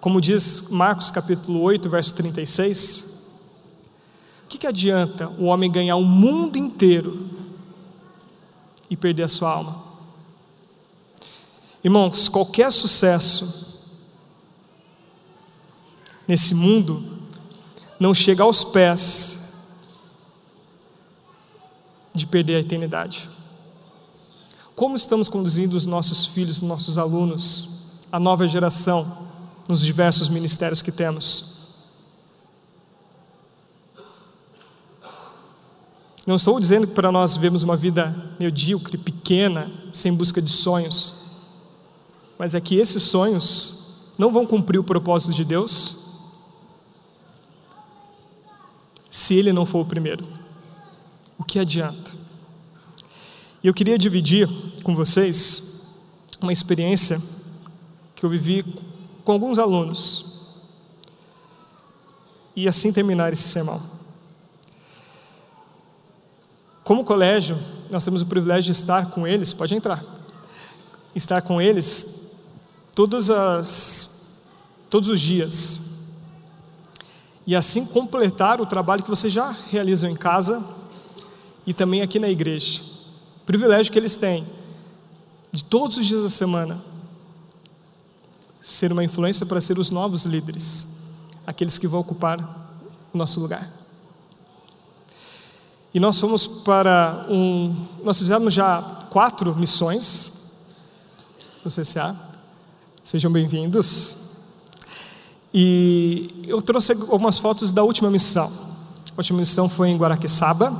Como 0.00 0.20
diz 0.20 0.68
Marcos 0.70 1.10
capítulo 1.10 1.60
8, 1.60 1.90
verso 1.90 2.14
36, 2.14 3.32
o 4.44 4.48
que, 4.48 4.58
que 4.58 4.66
adianta 4.66 5.28
o 5.38 5.46
homem 5.46 5.70
ganhar 5.70 5.96
o 5.96 6.04
mundo 6.04 6.56
inteiro 6.56 7.26
e 8.88 8.96
perder 8.96 9.24
a 9.24 9.28
sua 9.28 9.50
alma? 9.50 9.88
Irmãos, 11.82 12.28
qualquer 12.28 12.70
sucesso 12.70 13.67
nesse 16.28 16.54
mundo 16.54 17.02
não 17.98 18.14
chega 18.14 18.44
aos 18.44 18.62
pés 18.62 19.64
de 22.14 22.26
perder 22.26 22.56
a 22.56 22.60
eternidade. 22.60 23.28
Como 24.76 24.94
estamos 24.94 25.28
conduzindo 25.28 25.76
os 25.76 25.86
nossos 25.86 26.26
filhos, 26.26 26.58
os 26.58 26.62
nossos 26.62 26.98
alunos, 26.98 27.96
a 28.12 28.20
nova 28.20 28.46
geração? 28.46 29.26
nos 29.68 29.82
diversos 29.82 30.30
ministérios 30.30 30.80
que 30.80 30.90
temos. 30.90 31.58
Não 36.26 36.36
estou 36.36 36.58
dizendo 36.58 36.86
que 36.86 36.94
para 36.94 37.12
nós 37.12 37.36
vivemos 37.36 37.62
uma 37.62 37.76
vida 37.76 38.14
medíocre, 38.40 38.96
pequena, 38.96 39.70
sem 39.92 40.12
busca 40.12 40.40
de 40.40 40.50
sonhos, 40.50 41.26
mas 42.38 42.54
é 42.54 42.60
que 42.60 42.76
esses 42.76 43.02
sonhos 43.02 44.12
não 44.16 44.32
vão 44.32 44.46
cumprir 44.46 44.78
o 44.78 44.84
propósito 44.84 45.34
de 45.34 45.44
Deus 45.44 45.97
se 49.10 49.34
Ele 49.34 49.52
não 49.52 49.66
for 49.66 49.80
o 49.80 49.86
primeiro. 49.86 50.26
O 51.38 51.44
que 51.44 51.58
adianta? 51.58 52.12
E 53.62 53.66
eu 53.66 53.74
queria 53.74 53.98
dividir 53.98 54.48
com 54.82 54.94
vocês 54.94 55.98
uma 56.40 56.52
experiência 56.52 57.20
que 58.14 58.24
eu 58.24 58.30
vivi 58.30 58.64
com 59.24 59.32
alguns 59.32 59.58
alunos. 59.58 60.36
e 62.56 62.66
assim 62.66 62.92
terminar 62.92 63.32
esse 63.32 63.48
sermão. 63.48 63.80
Como 66.82 67.04
colégio, 67.04 67.56
nós 67.88 68.02
temos 68.02 68.20
o 68.20 68.26
privilégio 68.26 68.72
de 68.72 68.72
estar 68.72 69.10
com 69.10 69.24
eles, 69.24 69.52
pode 69.52 69.76
entrar, 69.76 70.04
estar 71.14 71.40
com 71.40 71.62
eles 71.62 72.32
todas 72.96 73.30
as, 73.30 74.48
todos 74.90 75.08
os 75.08 75.20
dias. 75.20 75.87
E 77.48 77.56
assim 77.56 77.86
completar 77.86 78.60
o 78.60 78.66
trabalho 78.66 79.02
que 79.02 79.08
vocês 79.08 79.32
já 79.32 79.56
realizam 79.70 80.10
em 80.10 80.14
casa 80.14 80.62
e 81.66 81.72
também 81.72 82.02
aqui 82.02 82.18
na 82.18 82.28
igreja. 82.28 82.82
O 83.40 83.46
privilégio 83.46 83.90
que 83.90 83.98
eles 83.98 84.18
têm 84.18 84.46
de 85.50 85.64
todos 85.64 85.96
os 85.96 86.04
dias 86.04 86.22
da 86.22 86.28
semana 86.28 86.78
ser 88.60 88.92
uma 88.92 89.02
influência 89.02 89.46
para 89.46 89.62
ser 89.62 89.78
os 89.78 89.88
novos 89.88 90.26
líderes, 90.26 91.06
aqueles 91.46 91.78
que 91.78 91.88
vão 91.88 92.00
ocupar 92.00 92.38
o 93.14 93.16
nosso 93.16 93.40
lugar. 93.40 93.72
E 95.94 95.98
nós 95.98 96.20
fomos 96.20 96.46
para 96.46 97.24
um. 97.30 97.74
Nós 98.04 98.18
fizemos 98.18 98.52
já 98.52 99.06
quatro 99.08 99.56
missões 99.56 100.52
no 101.64 101.70
CCA. 101.70 102.14
Sejam 103.02 103.32
bem-vindos. 103.32 104.17
E 105.52 106.44
eu 106.46 106.60
trouxe 106.60 106.92
algumas 106.92 107.38
fotos 107.38 107.72
da 107.72 107.82
última 107.82 108.10
missão. 108.10 108.50
A 109.10 109.14
última 109.16 109.38
missão 109.38 109.68
foi 109.68 109.88
em 109.88 109.96
Guaraqueçaba. 109.96 110.72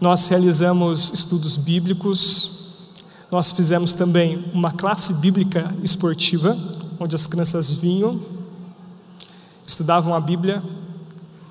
Nós 0.00 0.28
realizamos 0.28 1.10
estudos 1.12 1.56
bíblicos. 1.56 2.56
Nós 3.30 3.52
fizemos 3.52 3.94
também 3.94 4.44
uma 4.54 4.70
classe 4.70 5.12
bíblica 5.12 5.74
esportiva, 5.82 6.56
onde 6.98 7.14
as 7.14 7.26
crianças 7.26 7.74
vinham, 7.74 8.20
estudavam 9.66 10.14
a 10.14 10.20
Bíblia 10.20 10.62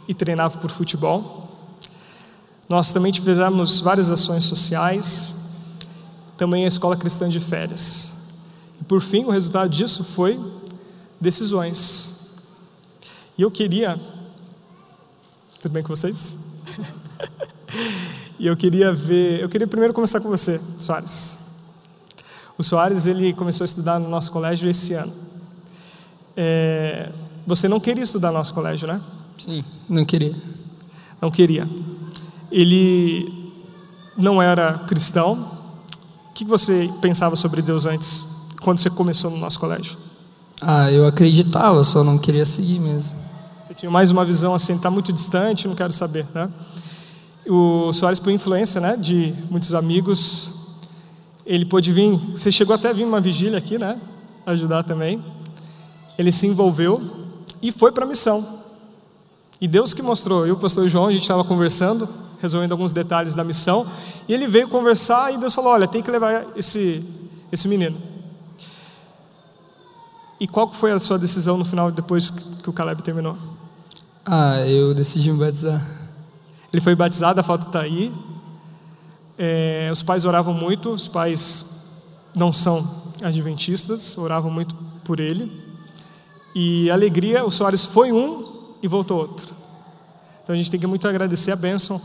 e 0.08 0.14
treinavam 0.14 0.60
por 0.60 0.72
futebol. 0.72 1.48
Nós 2.68 2.92
também 2.92 3.14
fizemos 3.14 3.80
várias 3.80 4.10
ações 4.10 4.46
sociais, 4.46 5.54
também 6.36 6.66
a 6.66 6.68
escola 6.68 6.98
cristã 6.98 7.30
de 7.30 7.40
férias. 7.40 8.34
E 8.82 8.84
por 8.84 9.02
fim, 9.02 9.24
o 9.24 9.30
resultado 9.30 9.70
disso 9.70 10.04
foi 10.04 10.40
decisões. 11.20 12.38
E 13.38 13.42
eu 13.42 13.52
queria. 13.52 14.00
Tudo 15.62 15.72
bem 15.72 15.84
com 15.84 15.90
vocês? 15.90 16.38
e 18.40 18.48
eu 18.48 18.56
queria 18.56 18.94
ver. 18.94 19.42
Eu 19.42 19.50
queria 19.50 19.68
primeiro 19.68 19.94
começar 19.94 20.20
com 20.20 20.30
você, 20.30 20.58
Soares. 20.58 21.38
O 22.58 22.64
Soares 22.64 23.06
ele 23.06 23.34
começou 23.34 23.64
a 23.64 23.66
estudar 23.66 24.00
no 24.00 24.10
nosso 24.10 24.32
colégio 24.32 24.70
esse 24.70 24.94
ano. 24.94 25.14
É, 26.36 27.12
você 27.46 27.68
não 27.68 27.80
queria 27.80 28.04
estudar 28.04 28.32
no 28.32 28.38
nosso 28.38 28.54
colégio, 28.54 28.88
né? 28.88 29.02
Sim, 29.38 29.64
não 29.88 30.06
queria. 30.06 30.36
Não 31.22 31.32
queria 31.32 31.68
ele 32.52 33.54
não 34.16 34.42
era 34.42 34.80
cristão. 34.80 35.58
O 36.30 36.34
que 36.34 36.46
você 36.46 36.90
pensava 37.02 37.36
sobre 37.36 37.62
Deus 37.62 37.86
antes, 37.86 38.50
quando 38.62 38.80
você 38.80 38.90
começou 38.90 39.32
no 39.32 39.38
nosso 39.38 39.60
colégio? 39.60 39.98
Ah, 40.62 40.92
eu 40.92 41.06
acreditava, 41.06 41.84
só 41.84 42.04
não 42.04 42.18
queria 42.18 42.46
seguir 42.46 42.80
mesmo. 42.80 43.18
Você 43.68 43.74
tinha 43.74 43.92
mais 43.92 44.12
uma 44.12 44.26
visão 44.26 44.54
assim, 44.54 44.76
está 44.76 44.90
muito 44.90 45.14
distante, 45.14 45.68
não 45.68 45.76
quero 45.76 45.94
saber, 45.94 46.26
né? 46.34 46.50
O 47.48 47.94
Soares, 47.94 48.20
por 48.20 48.32
influência, 48.32 48.82
né, 48.82 48.98
de 48.98 49.34
muitos 49.50 49.74
amigos, 49.74 50.82
ele 51.46 51.66
pôde 51.66 51.94
vir. 51.94 52.18
Você 52.36 52.52
chegou 52.52 52.76
até 52.76 52.90
a 52.90 52.94
vir 52.94 53.06
uma 53.06 53.22
vigília 53.22 53.58
aqui, 53.58 53.78
né? 53.78 54.00
Ajudar 54.46 54.84
também. 54.84 55.24
Ele 56.18 56.32
se 56.32 56.48
envolveu 56.48 57.02
e 57.62 57.72
foi 57.72 57.92
para 57.92 58.06
a 58.06 58.08
missão. 58.08 58.46
E 59.62 59.68
Deus 59.68 59.94
que 59.94 60.02
mostrou. 60.02 60.42
Eu 60.42 60.48
e 60.48 60.52
o 60.52 60.58
pastor 60.58 60.88
João, 60.90 61.08
a 61.08 61.12
gente 61.12 61.22
estava 61.22 61.44
conversando 61.44 62.08
resolvendo 62.42 62.72
alguns 62.72 62.94
detalhes 62.94 63.36
da 63.36 63.44
missão. 63.44 63.86
E 64.28 64.34
ele 64.34 64.48
veio 64.48 64.68
conversar 64.68 65.34
e 65.34 65.38
Deus 65.38 65.54
falou: 65.54 65.72
Olha, 65.72 65.88
tem 65.88 66.02
que 66.02 66.12
levar 66.12 66.46
esse, 66.56 67.04
esse 67.52 67.68
menino. 67.68 67.98
E 70.40 70.48
qual 70.48 70.68
foi 70.72 70.92
a 70.92 71.00
sua 71.00 71.18
decisão 71.18 71.58
no 71.58 71.66
final, 71.66 71.92
depois 71.92 72.30
que 72.30 72.70
o 72.70 72.74
Caleb 72.74 73.02
terminou? 73.02 73.38
Ah, 74.26 74.60
eu 74.68 74.94
decidi 74.94 75.32
me 75.32 75.40
batizar. 75.40 75.82
Ele 76.72 76.82
foi 76.82 76.96
batizado, 76.96 77.40
a 77.40 77.44
foto 77.44 77.68
está 77.68 77.82
aí. 77.82 78.14
É, 79.38 79.90
os 79.92 80.04
pais 80.04 80.26
oravam 80.26 80.54
muito, 80.54 80.92
os 80.92 81.08
pais 81.08 82.04
não 82.36 82.52
são 82.52 82.86
adventistas, 83.24 84.18
oravam 84.18 84.52
muito 84.52 84.76
por 85.04 85.20
ele. 85.20 85.52
E 86.54 86.90
alegria, 86.90 87.46
o 87.46 87.52
Soares 87.52 87.86
foi 87.86 88.12
um 88.12 88.76
e 88.82 88.88
voltou 88.88 89.18
outro. 89.18 89.56
Então 90.44 90.54
a 90.54 90.58
gente 90.58 90.70
tem 90.72 90.80
que 90.80 90.88
muito 90.88 91.08
agradecer 91.08 91.52
a 91.52 91.56
bênção 91.56 92.02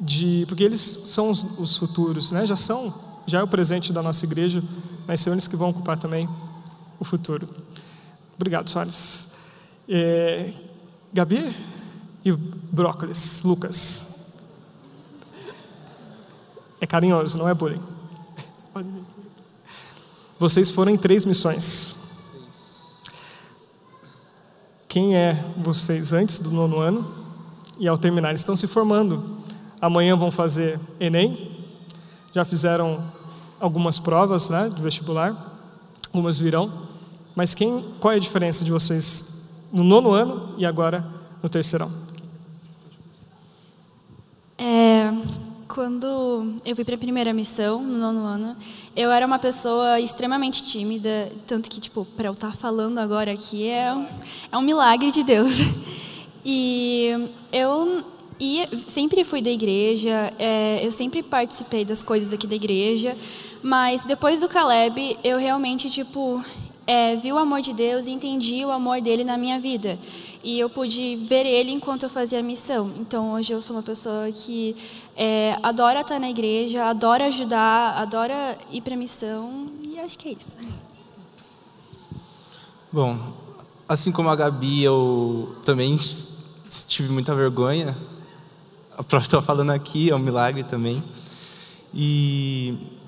de 0.00 0.44
porque 0.48 0.64
eles 0.64 0.80
são 0.80 1.30
os, 1.30 1.44
os, 1.58 1.76
futuros, 1.76 2.32
né? 2.32 2.46
Já 2.46 2.56
são, 2.56 2.92
já 3.26 3.40
é 3.40 3.42
o 3.42 3.48
presente 3.48 3.92
da 3.92 4.02
nossa 4.02 4.24
igreja, 4.24 4.62
mas 5.06 5.20
são 5.20 5.32
eles 5.32 5.46
que 5.46 5.56
vão 5.56 5.70
ocupar 5.70 5.98
também 5.98 6.28
o 6.98 7.04
futuro. 7.04 7.48
Obrigado, 8.40 8.70
Soares. 8.70 9.34
É, 9.86 10.50
Gabi 11.12 11.54
e 12.24 12.32
Brócolis, 12.32 13.42
Lucas. 13.42 14.38
É 16.80 16.86
carinhoso, 16.86 17.36
não 17.36 17.46
é 17.46 17.52
bullying. 17.52 17.82
Vocês 20.38 20.70
foram 20.70 20.90
em 20.90 20.96
três 20.96 21.26
missões. 21.26 22.16
Quem 24.88 25.14
é 25.14 25.34
vocês 25.58 26.14
antes 26.14 26.38
do 26.38 26.50
nono 26.50 26.78
ano 26.78 27.14
e 27.78 27.86
ao 27.86 27.98
terminar 27.98 28.32
estão 28.32 28.56
se 28.56 28.66
formando? 28.66 29.36
Amanhã 29.82 30.16
vão 30.16 30.30
fazer 30.30 30.80
Enem. 30.98 31.62
Já 32.32 32.46
fizeram 32.46 33.04
algumas 33.60 34.00
provas 34.00 34.48
né, 34.48 34.70
de 34.70 34.80
vestibular. 34.80 35.60
Algumas 36.06 36.38
virão. 36.38 36.88
Mas 37.34 37.54
quem, 37.54 37.82
qual 38.00 38.12
é 38.12 38.16
a 38.16 38.20
diferença 38.20 38.64
de 38.64 38.70
vocês 38.70 39.68
no 39.72 39.84
nono 39.84 40.10
ano 40.12 40.54
e 40.58 40.66
agora 40.66 41.06
no 41.42 41.48
terceirão? 41.48 41.90
É, 44.58 45.12
quando 45.66 46.52
eu 46.64 46.74
fui 46.74 46.84
para 46.84 46.96
a 46.96 46.98
primeira 46.98 47.32
missão, 47.32 47.82
no 47.82 47.98
nono 47.98 48.24
ano, 48.24 48.56
eu 48.94 49.10
era 49.10 49.24
uma 49.24 49.38
pessoa 49.38 50.00
extremamente 50.00 50.62
tímida, 50.62 51.32
tanto 51.46 51.70
que, 51.70 51.80
tipo, 51.80 52.04
para 52.16 52.28
eu 52.28 52.32
estar 52.32 52.50
tá 52.50 52.56
falando 52.56 52.98
agora 52.98 53.32
aqui 53.32 53.68
é, 53.68 53.94
é 54.50 54.58
um 54.58 54.62
milagre 54.62 55.10
de 55.10 55.22
Deus. 55.22 55.58
E 56.42 57.28
eu 57.52 58.02
e 58.40 58.66
sempre 58.88 59.22
fui 59.24 59.42
da 59.42 59.50
igreja, 59.50 60.32
é, 60.38 60.80
eu 60.82 60.90
sempre 60.90 61.22
participei 61.22 61.84
das 61.84 62.02
coisas 62.02 62.32
aqui 62.32 62.46
da 62.46 62.56
igreja, 62.56 63.14
mas 63.62 64.06
depois 64.06 64.40
do 64.40 64.48
Caleb, 64.48 65.18
eu 65.22 65.36
realmente, 65.36 65.90
tipo, 65.90 66.42
é, 66.90 67.14
vi 67.14 67.32
o 67.32 67.38
amor 67.38 67.60
de 67.60 67.72
Deus 67.72 68.06
e 68.06 68.10
entendi 68.10 68.64
o 68.64 68.70
amor 68.70 69.00
dele 69.00 69.22
na 69.22 69.36
minha 69.36 69.60
vida. 69.60 69.96
E 70.42 70.58
eu 70.58 70.68
pude 70.68 71.16
ver 71.16 71.46
ele 71.46 71.70
enquanto 71.70 72.02
eu 72.04 72.10
fazia 72.10 72.40
a 72.40 72.42
missão. 72.42 72.90
Então, 72.98 73.32
hoje 73.34 73.52
eu 73.52 73.62
sou 73.62 73.76
uma 73.76 73.82
pessoa 73.82 74.30
que 74.32 74.74
é, 75.16 75.56
adora 75.62 76.00
estar 76.00 76.18
na 76.18 76.28
igreja, 76.28 76.86
adora 76.86 77.26
ajudar, 77.26 77.96
adora 77.96 78.58
ir 78.70 78.80
para 78.80 78.94
a 78.94 78.96
missão, 78.96 79.66
e 79.86 79.98
acho 80.00 80.18
que 80.18 80.30
é 80.30 80.32
isso. 80.32 80.56
Bom, 82.90 83.16
assim 83.88 84.10
como 84.10 84.28
a 84.28 84.34
Gabi, 84.34 84.82
eu 84.82 85.52
também 85.64 85.96
tive 86.88 87.12
muita 87.12 87.34
vergonha 87.34 87.96
estou 89.18 89.40
falando 89.42 89.70
aqui, 89.70 90.10
é 90.10 90.14
um 90.14 90.18
milagre 90.18 90.62
também. 90.62 91.02
E 91.94 92.99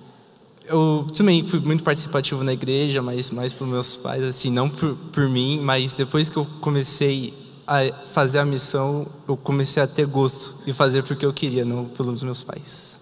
eu 0.65 1.07
também 1.17 1.43
fui 1.43 1.61
muito 1.61 1.83
participativo 1.83 2.45
na 2.45 2.53
igreja, 2.53 3.03
mas 3.03 3.31
mais 3.31 3.53
para 3.53 3.67
meus 3.67 3.97
pais, 3.97 4.23
assim, 4.23 4.51
não 4.51 4.69
por, 4.69 4.95
por 5.13 5.29
mim, 5.29 5.61
mas 5.61 5.95
depois 5.95 6.29
que 6.29 6.37
eu 6.37 6.47
comecei 6.61 7.35
a 7.67 7.93
fazer 8.13 8.39
a 8.39 8.45
missão, 8.45 9.07
eu 9.29 9.37
comecei 9.37 9.83
a 9.83 9.87
ter 9.87 10.07
gosto 10.07 10.55
e 10.67 10.73
fazer 10.73 11.03
porque 11.03 11.25
eu 11.25 11.33
queria, 11.33 11.65
não 11.65 11.85
pelos 11.85 12.23
meus 12.23 12.43
pais. 12.43 13.01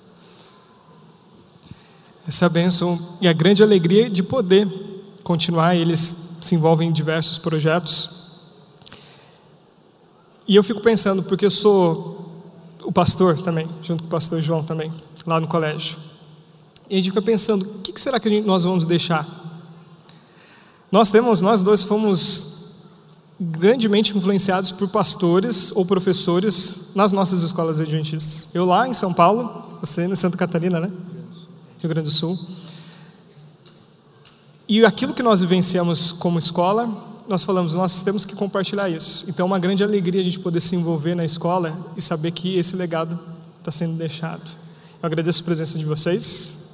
Essa 2.26 2.48
bênção 2.48 2.98
e 3.20 3.26
a 3.26 3.32
grande 3.32 3.62
alegria 3.62 4.08
de 4.08 4.22
poder 4.22 4.68
continuar. 5.22 5.76
Eles 5.76 6.38
se 6.40 6.54
envolvem 6.54 6.88
em 6.88 6.92
diversos 6.92 7.38
projetos. 7.38 8.18
E 10.46 10.56
eu 10.56 10.62
fico 10.62 10.80
pensando, 10.80 11.22
porque 11.22 11.46
eu 11.46 11.50
sou 11.50 12.44
o 12.82 12.92
pastor 12.92 13.40
também, 13.42 13.68
junto 13.82 14.02
com 14.02 14.08
o 14.08 14.10
pastor 14.10 14.40
João 14.40 14.64
também, 14.64 14.92
lá 15.26 15.38
no 15.38 15.46
colégio. 15.46 15.96
E 16.90 16.94
a 16.94 16.96
gente 16.96 17.10
fica 17.10 17.22
pensando, 17.22 17.64
o 17.64 17.78
que 17.78 17.98
será 18.00 18.18
que 18.18 18.28
gente, 18.28 18.44
nós 18.44 18.64
vamos 18.64 18.84
deixar? 18.84 19.26
Nós 20.90 21.10
temos, 21.10 21.40
nós 21.40 21.62
dois 21.62 21.84
fomos 21.84 22.88
grandemente 23.40 24.16
influenciados 24.16 24.72
por 24.72 24.88
pastores 24.88 25.72
ou 25.74 25.86
professores 25.86 26.90
nas 26.94 27.12
nossas 27.12 27.42
escolas 27.42 27.80
adventistas. 27.80 28.48
Eu 28.52 28.66
lá 28.66 28.88
em 28.88 28.92
São 28.92 29.14
Paulo, 29.14 29.78
você 29.80 30.04
em 30.04 30.16
Santa 30.16 30.36
Catarina, 30.36 30.80
né? 30.80 30.90
Rio 31.78 31.88
Grande 31.88 32.08
do 32.08 32.12
Sul. 32.12 32.38
E 34.68 34.84
aquilo 34.84 35.14
que 35.14 35.22
nós 35.22 35.40
vivenciamos 35.40 36.12
como 36.12 36.38
escola 36.38 37.08
nós 37.30 37.44
falamos, 37.44 37.74
nós 37.74 38.02
temos 38.02 38.24
que 38.24 38.34
compartilhar 38.34 38.88
isso. 38.88 39.24
Então, 39.28 39.44
é 39.44 39.46
uma 39.46 39.58
grande 39.58 39.84
alegria 39.84 40.20
a 40.20 40.24
gente 40.24 40.40
poder 40.40 40.60
se 40.60 40.74
envolver 40.74 41.14
na 41.14 41.24
escola 41.24 41.86
e 41.96 42.02
saber 42.02 42.32
que 42.32 42.58
esse 42.58 42.74
legado 42.74 43.16
está 43.56 43.70
sendo 43.70 43.96
deixado. 43.96 44.50
Eu 45.00 45.06
agradeço 45.06 45.40
a 45.40 45.44
presença 45.44 45.78
de 45.78 45.84
vocês. 45.84 46.69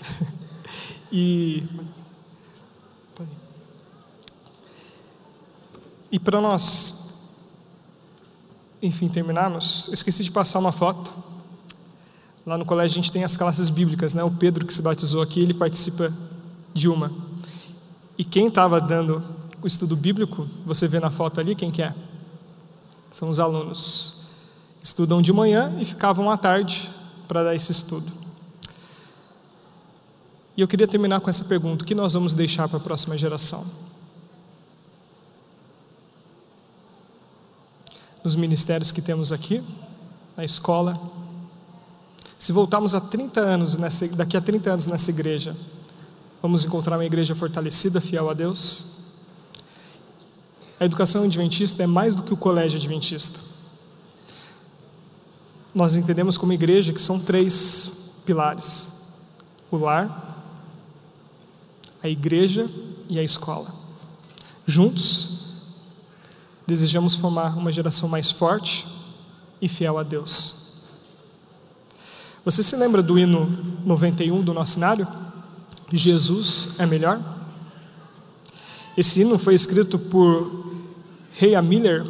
e. 1.10 1.64
E 6.12 6.18
para 6.18 6.40
nós, 6.40 7.36
enfim, 8.82 9.08
terminarmos, 9.08 9.86
eu 9.86 9.94
esqueci 9.94 10.24
de 10.24 10.30
passar 10.32 10.58
uma 10.58 10.72
foto. 10.72 11.10
Lá 12.44 12.58
no 12.58 12.64
colégio 12.64 12.98
a 12.98 13.02
gente 13.02 13.12
tem 13.12 13.22
as 13.22 13.36
classes 13.36 13.68
bíblicas, 13.68 14.12
né? 14.12 14.24
O 14.24 14.30
Pedro 14.30 14.66
que 14.66 14.74
se 14.74 14.82
batizou 14.82 15.22
aqui, 15.22 15.40
ele 15.40 15.54
participa 15.54 16.12
de 16.74 16.88
uma. 16.88 17.12
E 18.18 18.24
quem 18.24 18.48
estava 18.48 18.80
dando 18.80 19.22
o 19.62 19.66
estudo 19.66 19.96
bíblico, 19.96 20.48
você 20.64 20.88
vê 20.88 20.98
na 20.98 21.10
foto 21.10 21.38
ali, 21.38 21.54
quem 21.54 21.70
que 21.70 21.82
é? 21.82 21.94
São 23.10 23.28
os 23.28 23.38
alunos. 23.38 24.20
Estudam 24.82 25.20
de 25.20 25.32
manhã 25.32 25.76
e 25.78 25.84
ficavam 25.84 26.30
à 26.30 26.36
tarde 26.36 26.90
para 27.28 27.44
dar 27.44 27.54
esse 27.54 27.70
estudo. 27.70 28.19
E 30.56 30.60
eu 30.60 30.68
queria 30.68 30.86
terminar 30.86 31.20
com 31.20 31.30
essa 31.30 31.44
pergunta: 31.44 31.84
o 31.84 31.86
que 31.86 31.94
nós 31.94 32.14
vamos 32.14 32.34
deixar 32.34 32.68
para 32.68 32.78
a 32.78 32.80
próxima 32.80 33.16
geração? 33.16 33.64
Nos 38.22 38.36
ministérios 38.36 38.92
que 38.92 39.00
temos 39.00 39.32
aqui, 39.32 39.62
na 40.36 40.44
escola. 40.44 41.00
Se 42.38 42.52
voltarmos 42.52 42.94
a 42.94 43.00
30 43.00 43.40
anos 43.40 43.76
nessa, 43.76 44.08
daqui 44.08 44.36
a 44.36 44.40
30 44.40 44.72
anos 44.72 44.86
nessa 44.86 45.10
igreja, 45.10 45.56
vamos 46.40 46.64
encontrar 46.64 46.96
uma 46.96 47.04
igreja 47.04 47.34
fortalecida, 47.34 48.00
fiel 48.00 48.30
a 48.30 48.34
Deus? 48.34 49.00
A 50.78 50.86
educação 50.86 51.24
adventista 51.24 51.82
é 51.82 51.86
mais 51.86 52.14
do 52.14 52.22
que 52.22 52.32
o 52.32 52.36
colégio 52.36 52.78
adventista. 52.78 53.38
Nós 55.74 55.96
entendemos 55.96 56.38
como 56.38 56.52
igreja 56.52 56.92
que 56.92 57.00
são 57.00 57.20
três 57.20 58.14
pilares: 58.24 59.12
o 59.70 59.76
lar, 59.76 60.29
a 62.02 62.08
igreja 62.08 62.68
e 63.08 63.18
a 63.18 63.22
escola. 63.22 63.72
Juntos, 64.66 65.40
desejamos 66.66 67.14
formar 67.14 67.56
uma 67.56 67.72
geração 67.72 68.08
mais 68.08 68.30
forte 68.30 68.86
e 69.60 69.68
fiel 69.68 69.98
a 69.98 70.02
Deus. 70.02 70.60
Você 72.44 72.62
se 72.62 72.74
lembra 72.76 73.02
do 73.02 73.18
hino 73.18 73.48
91 73.84 74.42
do 74.42 74.54
nosso 74.54 74.74
cenário? 74.74 75.06
Jesus 75.92 76.76
é 76.78 76.86
melhor? 76.86 77.20
Esse 78.96 79.20
hino 79.20 79.38
foi 79.38 79.54
escrito 79.54 79.98
por 79.98 80.74
Ray 81.38 81.60
Miller, 81.62 82.06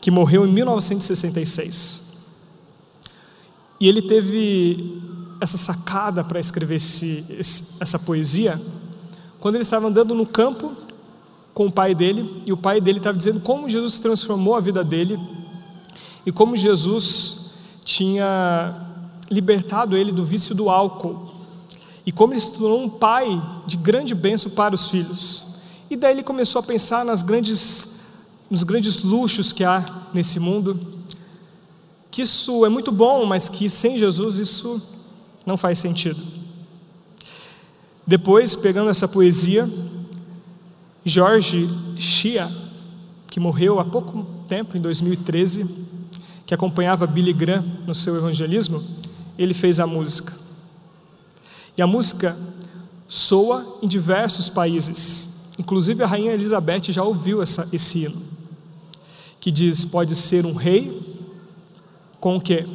que 0.00 0.10
morreu 0.10 0.46
em 0.46 0.52
1966. 0.52 2.04
E 3.80 3.88
ele 3.88 4.02
teve 4.02 5.02
essa 5.44 5.56
sacada 5.56 6.24
para 6.24 6.40
escrever 6.40 6.76
esse, 6.76 7.24
esse, 7.38 7.76
essa 7.80 7.98
poesia 7.98 8.60
quando 9.44 9.56
ele 9.56 9.62
estava 9.62 9.86
andando 9.86 10.14
no 10.14 10.24
campo 10.24 10.72
com 11.52 11.66
o 11.66 11.70
pai 11.70 11.94
dele, 11.94 12.42
e 12.46 12.52
o 12.52 12.56
pai 12.56 12.80
dele 12.80 12.96
estava 12.96 13.16
dizendo 13.16 13.40
como 13.40 13.68
Jesus 13.68 13.98
transformou 13.98 14.56
a 14.56 14.60
vida 14.60 14.82
dele 14.82 15.20
e 16.24 16.32
como 16.32 16.56
Jesus 16.56 17.56
tinha 17.84 18.74
libertado 19.30 19.98
ele 19.98 20.12
do 20.12 20.24
vício 20.24 20.54
do 20.54 20.70
álcool 20.70 21.30
e 22.06 22.10
como 22.10 22.32
ele 22.32 22.40
se 22.40 22.52
tornou 22.52 22.82
um 22.82 22.88
pai 22.88 23.40
de 23.66 23.76
grande 23.76 24.14
bênção 24.14 24.50
para 24.50 24.74
os 24.74 24.88
filhos. 24.88 25.60
E 25.90 25.96
daí 25.96 26.12
ele 26.12 26.22
começou 26.22 26.60
a 26.60 26.62
pensar 26.62 27.04
nas 27.04 27.22
grandes, 27.22 28.00
nos 28.50 28.64
grandes 28.64 29.02
luxos 29.02 29.52
que 29.52 29.62
há 29.62 29.84
nesse 30.14 30.40
mundo, 30.40 30.80
que 32.10 32.22
isso 32.22 32.64
é 32.64 32.70
muito 32.70 32.90
bom, 32.90 33.26
mas 33.26 33.48
que 33.48 33.68
sem 33.68 33.98
Jesus 33.98 34.38
isso 34.38 34.93
não 35.46 35.56
faz 35.56 35.78
sentido. 35.78 36.20
Depois, 38.06 38.54
pegando 38.54 38.90
essa 38.90 39.08
poesia, 39.08 39.68
Jorge 41.04 41.68
Shia, 41.98 42.50
que 43.28 43.40
morreu 43.40 43.80
há 43.80 43.84
pouco 43.84 44.24
tempo, 44.46 44.76
em 44.76 44.80
2013, 44.80 45.66
que 46.46 46.54
acompanhava 46.54 47.06
Billy 47.06 47.32
Graham 47.32 47.64
no 47.86 47.94
seu 47.94 48.16
evangelismo, 48.16 48.82
ele 49.38 49.54
fez 49.54 49.80
a 49.80 49.86
música. 49.86 50.32
E 51.76 51.82
a 51.82 51.86
música 51.86 52.36
soa 53.08 53.78
em 53.82 53.88
diversos 53.88 54.48
países. 54.48 55.52
Inclusive 55.58 56.02
a 56.02 56.06
rainha 56.06 56.32
Elizabeth 56.32 56.92
já 56.92 57.02
ouviu 57.02 57.42
essa, 57.42 57.68
esse 57.72 58.04
hino, 58.04 58.22
que 59.40 59.50
diz: 59.50 59.84
pode 59.84 60.14
ser 60.14 60.44
um 60.44 60.54
rei 60.54 61.26
com 62.20 62.36
o 62.36 62.40
quê? 62.40 62.66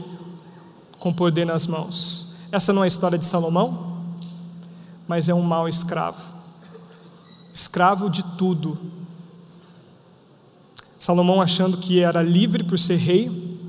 Com 0.99 1.13
poder 1.13 1.45
nas 1.45 1.67
mãos. 1.67 2.28
Essa 2.51 2.73
não 2.73 2.81
é 2.81 2.85
a 2.85 2.87
história 2.87 3.17
de 3.17 3.25
Salomão, 3.25 4.03
mas 5.07 5.29
é 5.29 5.33
um 5.33 5.41
mau 5.41 5.67
escravo. 5.67 6.21
Escravo 7.53 8.09
de 8.09 8.23
tudo. 8.37 8.77
Salomão, 10.97 11.41
achando 11.41 11.77
que 11.77 11.99
era 11.99 12.21
livre 12.21 12.63
por 12.63 12.77
ser 12.77 12.97
rei, 12.97 13.59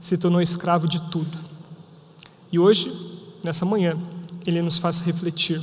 se 0.00 0.16
tornou 0.16 0.40
escravo 0.40 0.88
de 0.88 1.00
tudo. 1.10 1.38
E 2.50 2.58
hoje, 2.58 2.92
nessa 3.44 3.64
manhã, 3.64 3.98
ele 4.46 4.62
nos 4.62 4.78
faz 4.78 5.00
refletir. 5.00 5.60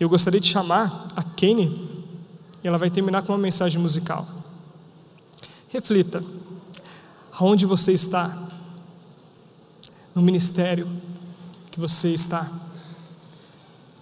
Eu 0.00 0.08
gostaria 0.08 0.40
de 0.40 0.48
chamar 0.48 1.08
a 1.14 1.22
Kenny, 1.22 2.04
e 2.64 2.68
ela 2.68 2.78
vai 2.78 2.90
terminar 2.90 3.22
com 3.22 3.32
uma 3.32 3.38
mensagem 3.38 3.80
musical. 3.80 4.26
Reflita, 5.68 6.22
aonde 7.32 7.66
você 7.66 7.92
está? 7.92 8.46
No 10.16 10.22
ministério 10.22 10.88
que 11.70 11.78
você 11.78 12.08
está? 12.08 12.48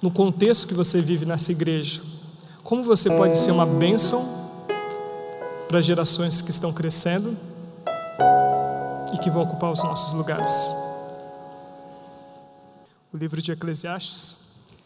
No 0.00 0.12
contexto 0.12 0.68
que 0.68 0.72
você 0.72 1.02
vive 1.02 1.26
nessa 1.26 1.50
igreja? 1.50 2.00
Como 2.62 2.84
você 2.84 3.10
pode 3.10 3.36
ser 3.36 3.50
uma 3.50 3.66
bênção 3.66 4.24
para 5.66 5.80
as 5.80 5.84
gerações 5.84 6.40
que 6.40 6.50
estão 6.50 6.72
crescendo 6.72 7.36
e 9.12 9.18
que 9.18 9.28
vão 9.28 9.42
ocupar 9.42 9.72
os 9.72 9.82
nossos 9.82 10.12
lugares? 10.12 10.52
O 13.12 13.16
livro 13.16 13.42
de 13.42 13.50
Eclesiastes 13.50 14.36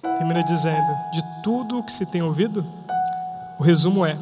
termina 0.01 0.43
dizendo: 0.43 0.89
De 1.13 1.23
tudo 1.43 1.81
o 1.81 1.85
que 1.85 1.93
se 1.93 2.07
tem 2.07 2.23
ouvido, 2.23 2.65
o 3.59 3.63
resumo 3.63 4.07
é: 4.07 4.17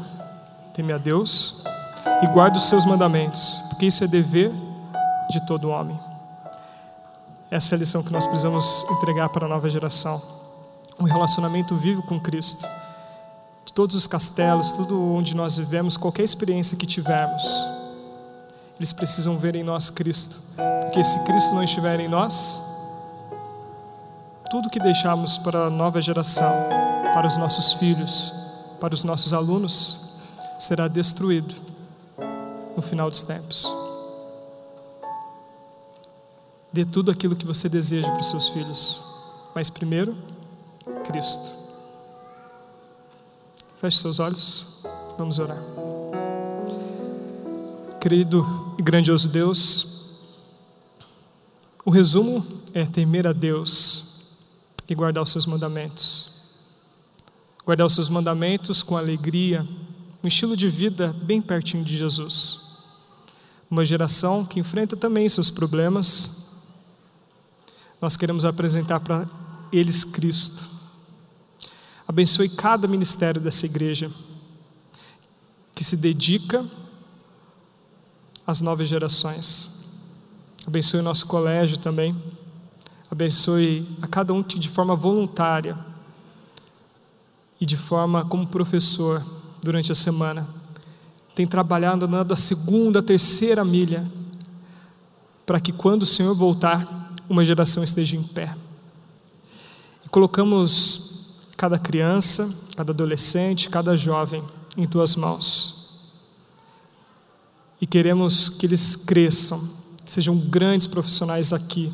teme 0.75 0.93
a 0.93 0.99
Deus 0.99 1.63
e 2.21 2.27
guarde 2.27 2.59
os 2.59 2.69
seus 2.69 2.85
mandamentos, 2.85 3.61
porque 3.69 3.87
isso 3.87 4.03
é 4.03 4.09
dever 4.09 4.51
de 5.31 5.47
todo 5.47 5.69
homem. 5.69 5.97
Essa 7.57 7.75
é 7.75 7.77
a 7.77 7.79
lição 7.79 8.03
que 8.03 8.13
nós 8.13 8.27
precisamos 8.27 8.85
entregar 8.91 9.31
para 9.31 9.47
a 9.47 9.49
nova 9.49 9.71
geração. 9.71 10.21
Um 11.01 11.05
relacionamento 11.05 11.75
vivo 11.75 12.03
com 12.03 12.21
Cristo. 12.21 12.63
De 13.65 13.73
todos 13.73 13.97
os 13.97 14.07
castelos, 14.07 14.73
tudo 14.73 15.15
onde 15.15 15.35
nós 15.35 15.57
vivemos, 15.57 15.97
qualquer 15.97 16.23
experiência 16.23 16.77
que 16.77 16.85
tivermos, 16.85 17.43
eles 18.79 18.93
precisam 18.93 19.39
ver 19.39 19.57
em 19.57 19.63
nós 19.63 19.89
Cristo. 19.89 20.37
Porque 20.83 21.03
se 21.03 21.19
Cristo 21.21 21.55
não 21.55 21.63
estiver 21.63 21.99
em 21.99 22.09
nós, 22.09 22.63
tudo 24.51 24.69
que 24.69 24.79
deixamos 24.79 25.39
para 25.39 25.69
a 25.69 25.71
nova 25.71 25.99
geração, 25.99 26.53
para 27.15 27.27
os 27.27 27.39
nossos 27.39 27.73
filhos, 27.73 28.35
para 28.79 28.93
os 28.93 29.03
nossos 29.03 29.33
alunos, 29.33 30.19
será 30.59 30.89
destruído 30.89 31.55
no 32.77 32.83
final 32.83 33.09
dos 33.09 33.23
tempos. 33.23 33.86
Dê 36.77 36.85
tudo 36.85 37.11
aquilo 37.11 37.35
que 37.35 37.47
você 37.47 37.71
deseja 37.71 38.07
para 38.07 38.21
os 38.21 38.29
seus 38.29 38.49
filhos, 38.49 39.03
mas 39.55 39.71
primeiro, 39.71 40.15
Cristo. 41.07 41.49
Feche 43.81 43.97
seus 43.97 44.19
olhos, 44.19 44.83
vamos 45.17 45.39
orar. 45.39 45.57
Querido 47.99 48.75
e 48.79 48.83
grandioso 48.83 49.27
Deus, 49.27 50.19
o 51.83 51.89
resumo 51.89 52.47
é 52.75 52.85
temer 52.85 53.27
a 53.27 53.33
Deus 53.33 54.27
e 54.87 54.95
guardar 54.95 55.23
os 55.23 55.31
seus 55.31 55.47
mandamentos. 55.47 56.43
Guardar 57.65 57.87
os 57.87 57.95
seus 57.95 58.11
mandamentos 58.11 58.83
com 58.83 58.99
alegria, 58.99 59.67
um 60.23 60.29
estilo 60.29 60.55
de 60.55 60.69
vida 60.69 61.17
bem 61.23 61.41
pertinho 61.41 61.83
de 61.83 61.97
Jesus. 61.97 62.61
Uma 63.71 63.83
geração 63.83 64.45
que 64.45 64.61
enfrenta 64.61 64.95
também 64.95 65.27
seus 65.27 65.51
problemas. 65.51 66.46
Nós 68.01 68.17
queremos 68.17 68.45
apresentar 68.45 69.01
para 69.01 69.29
eles 69.73 70.05
Cristo. 70.05 70.69
Abençoe 72.07 72.49
cada 72.49 72.87
ministério 72.87 73.41
dessa 73.41 73.67
igreja 73.67 74.11
que 75.75 75.83
se 75.83 75.97
dedica 75.97 76.65
às 78.47 78.61
novas 78.61 78.89
gerações. 78.89 79.91
Abençoe 80.67 81.01
o 81.01 81.03
nosso 81.03 81.27
colégio 81.27 81.79
também. 81.79 82.17
Abençoe 83.11 83.87
a 84.03 84.07
cada 84.07 84.33
um 84.33 84.43
de 84.43 84.69
forma 84.69 84.95
voluntária 84.95 85.77
e 87.61 87.67
de 87.67 87.77
forma 87.77 88.25
como 88.25 88.47
professor 88.47 89.25
durante 89.63 89.91
a 89.91 89.95
semana, 89.95 90.47
tem 91.35 91.47
trabalhado 91.47 92.05
andando 92.07 92.33
a 92.33 92.37
segunda, 92.37 93.01
a 93.01 93.03
terceira 93.03 93.65
milha, 93.65 94.11
para 95.45 95.61
que 95.61 95.73
quando 95.73 96.03
o 96.03 96.07
Senhor 96.07 96.35
voltar, 96.35 97.06
uma 97.29 97.45
geração 97.45 97.83
esteja 97.83 98.17
em 98.17 98.23
pé. 98.23 98.57
E 100.05 100.09
colocamos 100.09 101.07
cada 101.57 101.79
criança, 101.79 102.49
cada 102.77 102.93
adolescente, 102.93 103.69
cada 103.69 103.97
jovem 103.97 104.43
em 104.77 104.87
tuas 104.87 105.17
mãos. 105.17 105.77
E 107.81 107.87
queremos 107.87 108.49
que 108.49 108.67
eles 108.67 108.97
cresçam, 108.97 109.61
sejam 110.05 110.37
grandes 110.37 110.87
profissionais 110.87 111.53
aqui, 111.53 111.93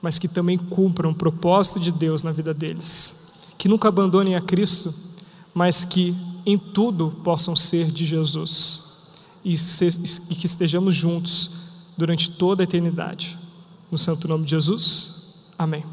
mas 0.00 0.18
que 0.18 0.28
também 0.28 0.58
cumpram 0.58 1.10
o 1.10 1.14
propósito 1.14 1.78
de 1.78 1.92
Deus 1.92 2.22
na 2.22 2.32
vida 2.32 2.52
deles. 2.52 3.32
Que 3.56 3.68
nunca 3.68 3.88
abandonem 3.88 4.34
a 4.34 4.40
Cristo, 4.40 4.92
mas 5.54 5.84
que 5.84 6.14
em 6.44 6.58
tudo 6.58 7.10
possam 7.22 7.54
ser 7.54 7.90
de 7.90 8.04
Jesus. 8.04 8.90
E, 9.44 9.54
que 9.54 10.46
estejamos 10.46 10.94
juntos 10.94 11.50
durante 11.96 12.30
toda 12.30 12.62
a 12.62 12.64
eternidade. 12.64 13.38
No 13.92 13.98
santo 13.98 14.26
nome 14.26 14.44
de 14.46 14.52
Jesus. 14.52 15.34
Amém. 15.58 15.84